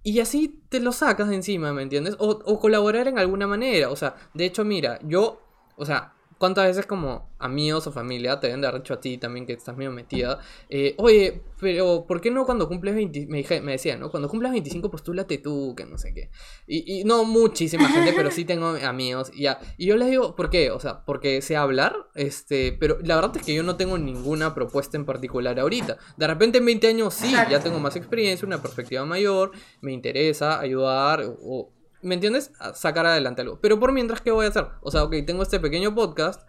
[0.03, 2.17] Y así te lo sacas de encima, ¿me entiendes?
[2.19, 3.89] O, o colaborar en alguna manera.
[3.91, 5.41] O sea, de hecho, mira, yo,
[5.77, 9.17] o sea, ¿Cuántas veces como amigos o familia te deben de haber dicho a ti
[9.17, 10.41] también que estás medio metida?
[10.69, 13.29] Eh, Oye, pero ¿por qué no cuando cumples 20?
[13.29, 14.11] Me, dije, me decían, ¿no?
[14.11, 16.31] Cuando cumplas 25 postúlate tú, que no sé qué.
[16.67, 19.31] Y, no muchísima gente, pero sí tengo amigos.
[19.33, 19.61] Y, ya.
[19.79, 20.73] y yo les digo, ¿por qué?
[20.73, 24.53] O sea, porque sé hablar, este, pero la verdad es que yo no tengo ninguna
[24.53, 25.97] propuesta en particular ahorita.
[26.17, 30.59] De repente en 20 años sí, ya tengo más experiencia, una perspectiva mayor, me interesa
[30.59, 31.71] ayudar o
[32.03, 32.53] ¿me entiendes?
[32.75, 33.59] sacar adelante algo.
[33.61, 34.67] Pero por mientras, ¿qué voy a hacer?
[34.83, 36.43] O sea, ok, tengo este pequeño podcast,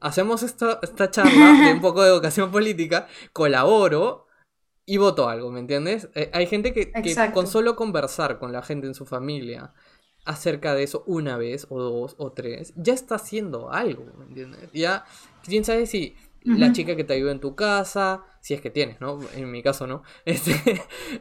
[0.00, 4.26] hacemos esta, esta charla de un poco de educación política, colaboro
[4.84, 6.08] y voto algo, ¿me entiendes?
[6.14, 6.92] Eh, hay gente que,
[7.32, 9.74] con solo conversar con la gente en su familia
[10.24, 14.70] acerca de eso una vez o dos o tres, ya está haciendo algo, ¿me entiendes?
[14.72, 15.04] Ya,
[15.44, 16.16] quién sabe si
[16.46, 19.18] la chica que te ayuda en tu casa, si es que tienes, ¿no?
[19.34, 20.02] En mi caso no.
[20.24, 20.54] Este,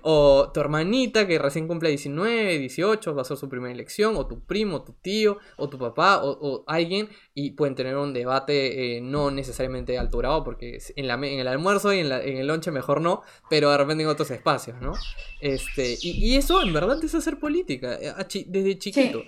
[0.03, 4.27] o tu hermanita que recién cumple 19, 18, va a ser su primera elección, o
[4.27, 9.01] tu primo, tu tío, o tu papá, o, alguien, y pueden tener un debate eh,
[9.01, 13.01] no necesariamente alturado, porque en, la, en el almuerzo y en, en, el lonche mejor
[13.01, 14.93] no, pero de repente en otros espacios, ¿no?
[15.41, 18.13] Este, y, eso en verdad es hacer política, eh,
[18.47, 19.23] desde chiquito.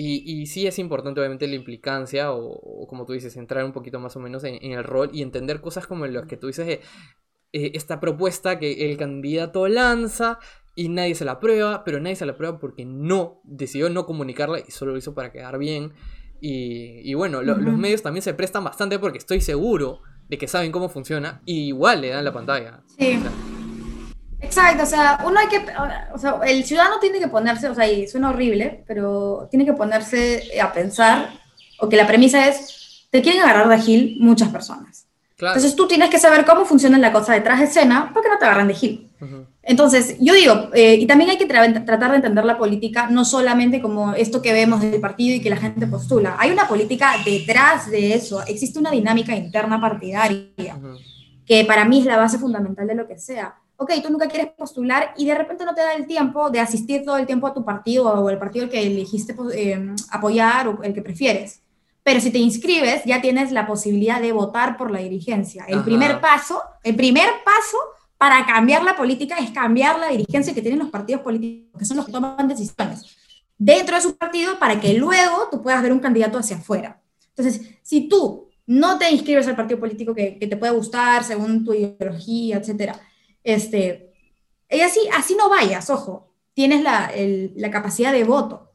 [0.00, 4.14] Y, sí es importante, obviamente, la implicancia, o, como tú dices, entrar un poquito más
[4.14, 6.68] o menos en, el rol y entender cosas como lo que tú dices,
[7.52, 10.38] eh, esta propuesta que el candidato lanza
[10.76, 14.60] y nadie se la aprueba, pero nadie se la aprueba porque no, decidió no comunicarla
[14.60, 15.92] y solo lo hizo para quedar bien.
[16.40, 20.88] Y, bueno, los medios también se prestan bastante porque estoy seguro de que saben cómo
[20.88, 22.84] funciona y igual le dan la pantalla.
[22.96, 23.18] Sí.
[24.40, 25.64] Exacto, o sea, uno hay que,
[26.14, 29.72] o sea, el ciudadano tiene que ponerse, o sea, y suena horrible, pero tiene que
[29.72, 31.30] ponerse a pensar,
[31.80, 35.06] o que la premisa es, te quieren agarrar de Gil muchas personas.
[35.40, 38.38] Entonces tú tienes que saber cómo funciona la cosa detrás de escena para que no
[38.38, 39.10] te agarran de Gil.
[39.62, 43.82] Entonces, yo digo, eh, y también hay que tratar de entender la política no solamente
[43.82, 46.36] como esto que vemos del partido y que la gente postula.
[46.38, 48.42] Hay una política detrás de eso.
[48.46, 50.78] Existe una dinámica interna partidaria,
[51.46, 54.50] que para mí es la base fundamental de lo que sea ok, tú nunca quieres
[54.52, 57.54] postular y de repente no te da el tiempo de asistir todo el tiempo a
[57.54, 61.62] tu partido o el partido que elegiste pues, em, apoyar o el que prefieres.
[62.02, 65.64] Pero si te inscribes, ya tienes la posibilidad de votar por la dirigencia.
[65.68, 67.78] El primer paso, el primer paso
[68.16, 71.98] para cambiar la política es cambiar la dirigencia que tienen los partidos políticos, que son
[71.98, 73.16] los que toman decisiones
[73.56, 77.00] dentro de su partido para que luego tú puedas ver un candidato hacia afuera.
[77.36, 81.64] Entonces, si tú no te inscribes al partido político que, que te puede gustar según
[81.64, 82.98] tu ideología, etcétera,
[83.52, 84.12] este,
[84.70, 87.12] y así, así no vayas, ojo, tienes la,
[87.56, 88.72] la capacidad de voto.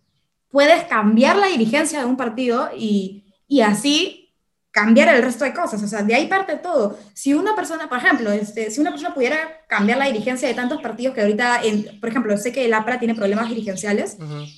[0.50, 4.24] Puedes cambiar la dirigencia de un partido y, y así
[4.72, 5.82] cambiar el resto de cosas.
[5.84, 6.98] O sea, de ahí parte todo.
[7.14, 10.82] Si una persona, por ejemplo, este, si una persona pudiera cambiar la dirigencia de tantos
[10.82, 14.18] partidos que ahorita, en, por ejemplo, sé que el APRA tiene problemas dirigenciales,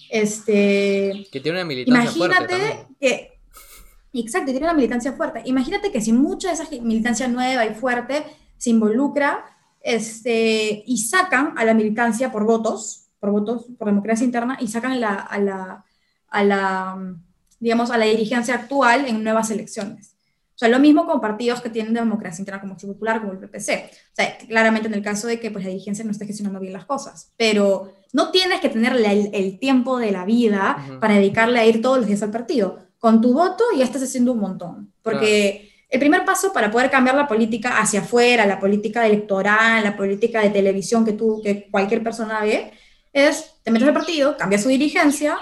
[0.09, 1.27] este...
[1.31, 3.39] Que tiene una militancia imagínate fuerte que...
[4.13, 5.41] Exacto, tiene una militancia fuerte.
[5.45, 8.23] Imagínate que si mucha de esa militancia nueva y fuerte
[8.57, 9.54] se involucra
[9.85, 14.99] este, y sacan a la militancia por votos, por votos, por democracia interna, y sacan
[14.99, 15.85] la, a, la,
[16.27, 17.15] a, la,
[17.59, 20.15] digamos, a la dirigencia actual en nuevas elecciones.
[20.55, 23.39] O sea, lo mismo con partidos que tienen democracia interna como Acción Popular, como el
[23.39, 23.91] PPC.
[23.91, 26.73] O sea, claramente en el caso de que pues, la dirigencia no esté gestionando bien
[26.73, 27.31] las cosas.
[27.37, 31.97] Pero no tienes que tener el, tiempo de la vida para dedicarle a ir todos
[31.97, 32.79] los días al partido.
[32.97, 34.93] Con tu voto ya estás haciendo un montón.
[35.03, 39.95] Porque el primer paso para poder cambiar la política hacia afuera, la política electoral, la
[39.95, 42.71] política de televisión que tú, que cualquier persona ve,
[43.13, 45.37] es te metes al partido, cambias su dirigencia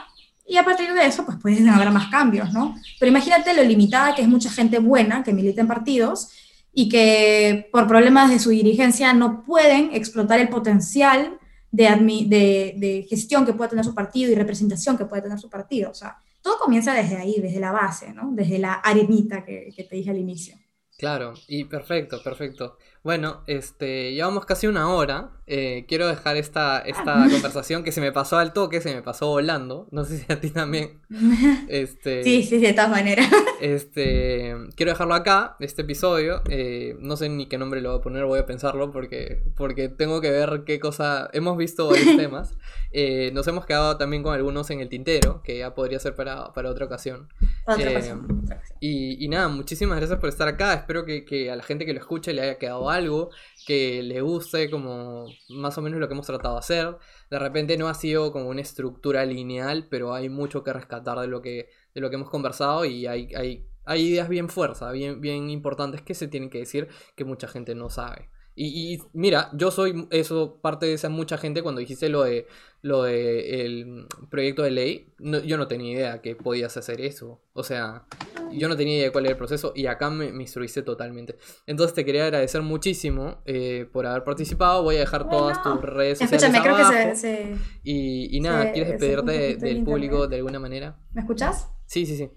[0.45, 2.75] y a partir de eso pues pueden haber más cambios, ¿no?
[2.99, 6.29] Pero imagínate lo limitada que es mucha gente buena que milita en partidos
[6.73, 11.39] y que por problemas de su dirigencia no pueden explotar el potencial
[11.71, 15.91] de, gestión que puede tener su partido y representación que puede tener su partido.
[15.91, 18.31] O sea, todo comienza desde ahí, desde la base, ¿no?
[18.33, 20.57] Desde la arenita que, que te dije al inicio.
[20.97, 22.77] Claro, y perfecto, perfecto.
[23.03, 25.31] Bueno, este, llevamos casi una hora.
[25.45, 29.27] Eh, quiero dejar esta, esta conversación que se me pasó al toque, se me pasó
[29.27, 29.89] volando.
[29.91, 31.01] No sé si a ti también.
[31.67, 33.27] Este, sí, sí, de todas maneras.
[33.61, 36.41] Este, quiero dejarlo acá, este episodio.
[36.49, 39.87] Eh, no sé ni qué nombre lo voy a poner, voy a pensarlo porque, porque
[39.87, 41.29] tengo que ver qué cosa.
[41.31, 42.57] Hemos visto varios temas.
[42.91, 46.49] Eh, nos hemos quedado también con algunos en el tintero, que ya podría ser para,
[46.49, 47.29] otra ocasión.
[47.65, 48.45] Otra ocasión.
[48.81, 50.73] Y, y, nada, muchísimas gracias por estar acá.
[50.73, 53.29] Espero que, que a la gente que lo escuche le haya quedado algo
[53.65, 56.97] que le guste, como más o menos lo que hemos tratado de hacer.
[57.29, 61.27] De repente no ha sido como una estructura lineal, pero hay mucho que rescatar de
[61.27, 65.21] lo que, de lo que hemos conversado y hay, hay, hay ideas bien fuerza, bien,
[65.21, 68.29] bien importantes que se tienen que decir que mucha gente no sabe.
[68.55, 72.47] Y, mira, yo soy eso, parte de esa mucha gente cuando dijiste lo de
[72.83, 77.41] lo de el proyecto de ley, yo no tenía idea que podías hacer eso.
[77.53, 78.05] O sea,
[78.51, 81.37] yo no tenía idea de cuál era el proceso y acá me, instruiste totalmente.
[81.65, 84.83] Entonces te quería agradecer muchísimo eh, por haber participado.
[84.83, 88.91] Voy a dejar todas tus redes sociales Escúchame, creo que se, y, y, nada, ¿quieres
[88.91, 90.99] despedirte del público de alguna manera?
[91.13, 91.69] ¿Me escuchas?
[91.85, 92.29] Sí, sí, sí.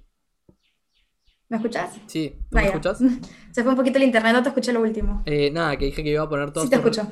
[1.48, 1.94] ¿Me escuchas?
[2.06, 2.98] Sí, ¿tú me escuchas?
[3.52, 5.22] Se fue un poquito el internet, no te escuché lo último.
[5.26, 7.10] Eh, nada, que dije que iba a poner todas sí, te escucho.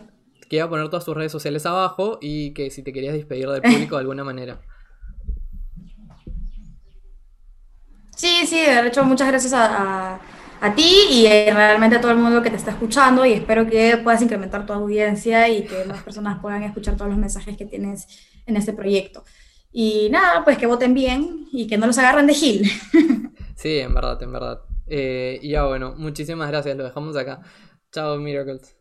[0.49, 3.49] que iba a poner todas tus redes sociales abajo y que si te querías despedir
[3.49, 4.61] del público de alguna manera.
[8.17, 10.21] Sí, sí, de hecho, muchas gracias a,
[10.61, 13.67] a, ti y eh, realmente a todo el mundo que te está escuchando y espero
[13.67, 17.65] que puedas incrementar tu audiencia y que más personas puedan escuchar todos los mensajes que
[17.67, 18.07] tienes
[18.47, 19.25] en este proyecto.
[19.75, 22.71] Y nada, pues que voten bien y que no los agarren de Gil.
[23.55, 24.63] Sí, en verdad, en verdad.
[24.87, 27.41] Eh, y ya bueno, muchísimas gracias, lo dejamos acá.
[27.93, 28.77] Chao, Miracles.